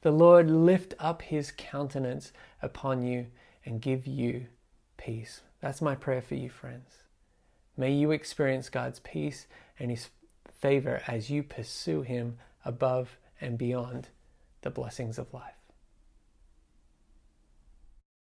The 0.01 0.11
Lord 0.11 0.49
lift 0.49 0.93
up 0.99 1.21
his 1.21 1.51
countenance 1.51 2.33
upon 2.63 3.03
you 3.03 3.27
and 3.65 3.81
give 3.81 4.07
you 4.07 4.47
peace. 4.97 5.41
That's 5.61 5.81
my 5.81 5.95
prayer 5.95 6.21
for 6.21 6.35
you, 6.35 6.49
friends. 6.49 7.03
May 7.77 7.91
you 7.91 8.11
experience 8.11 8.69
God's 8.69 8.99
peace 8.99 9.47
and 9.79 9.91
his 9.91 10.09
favor 10.59 11.01
as 11.07 11.29
you 11.29 11.43
pursue 11.43 12.01
him 12.01 12.37
above 12.65 13.17
and 13.41 13.57
beyond 13.57 14.09
the 14.61 14.69
blessings 14.69 15.17
of 15.17 15.33
life. 15.33 15.62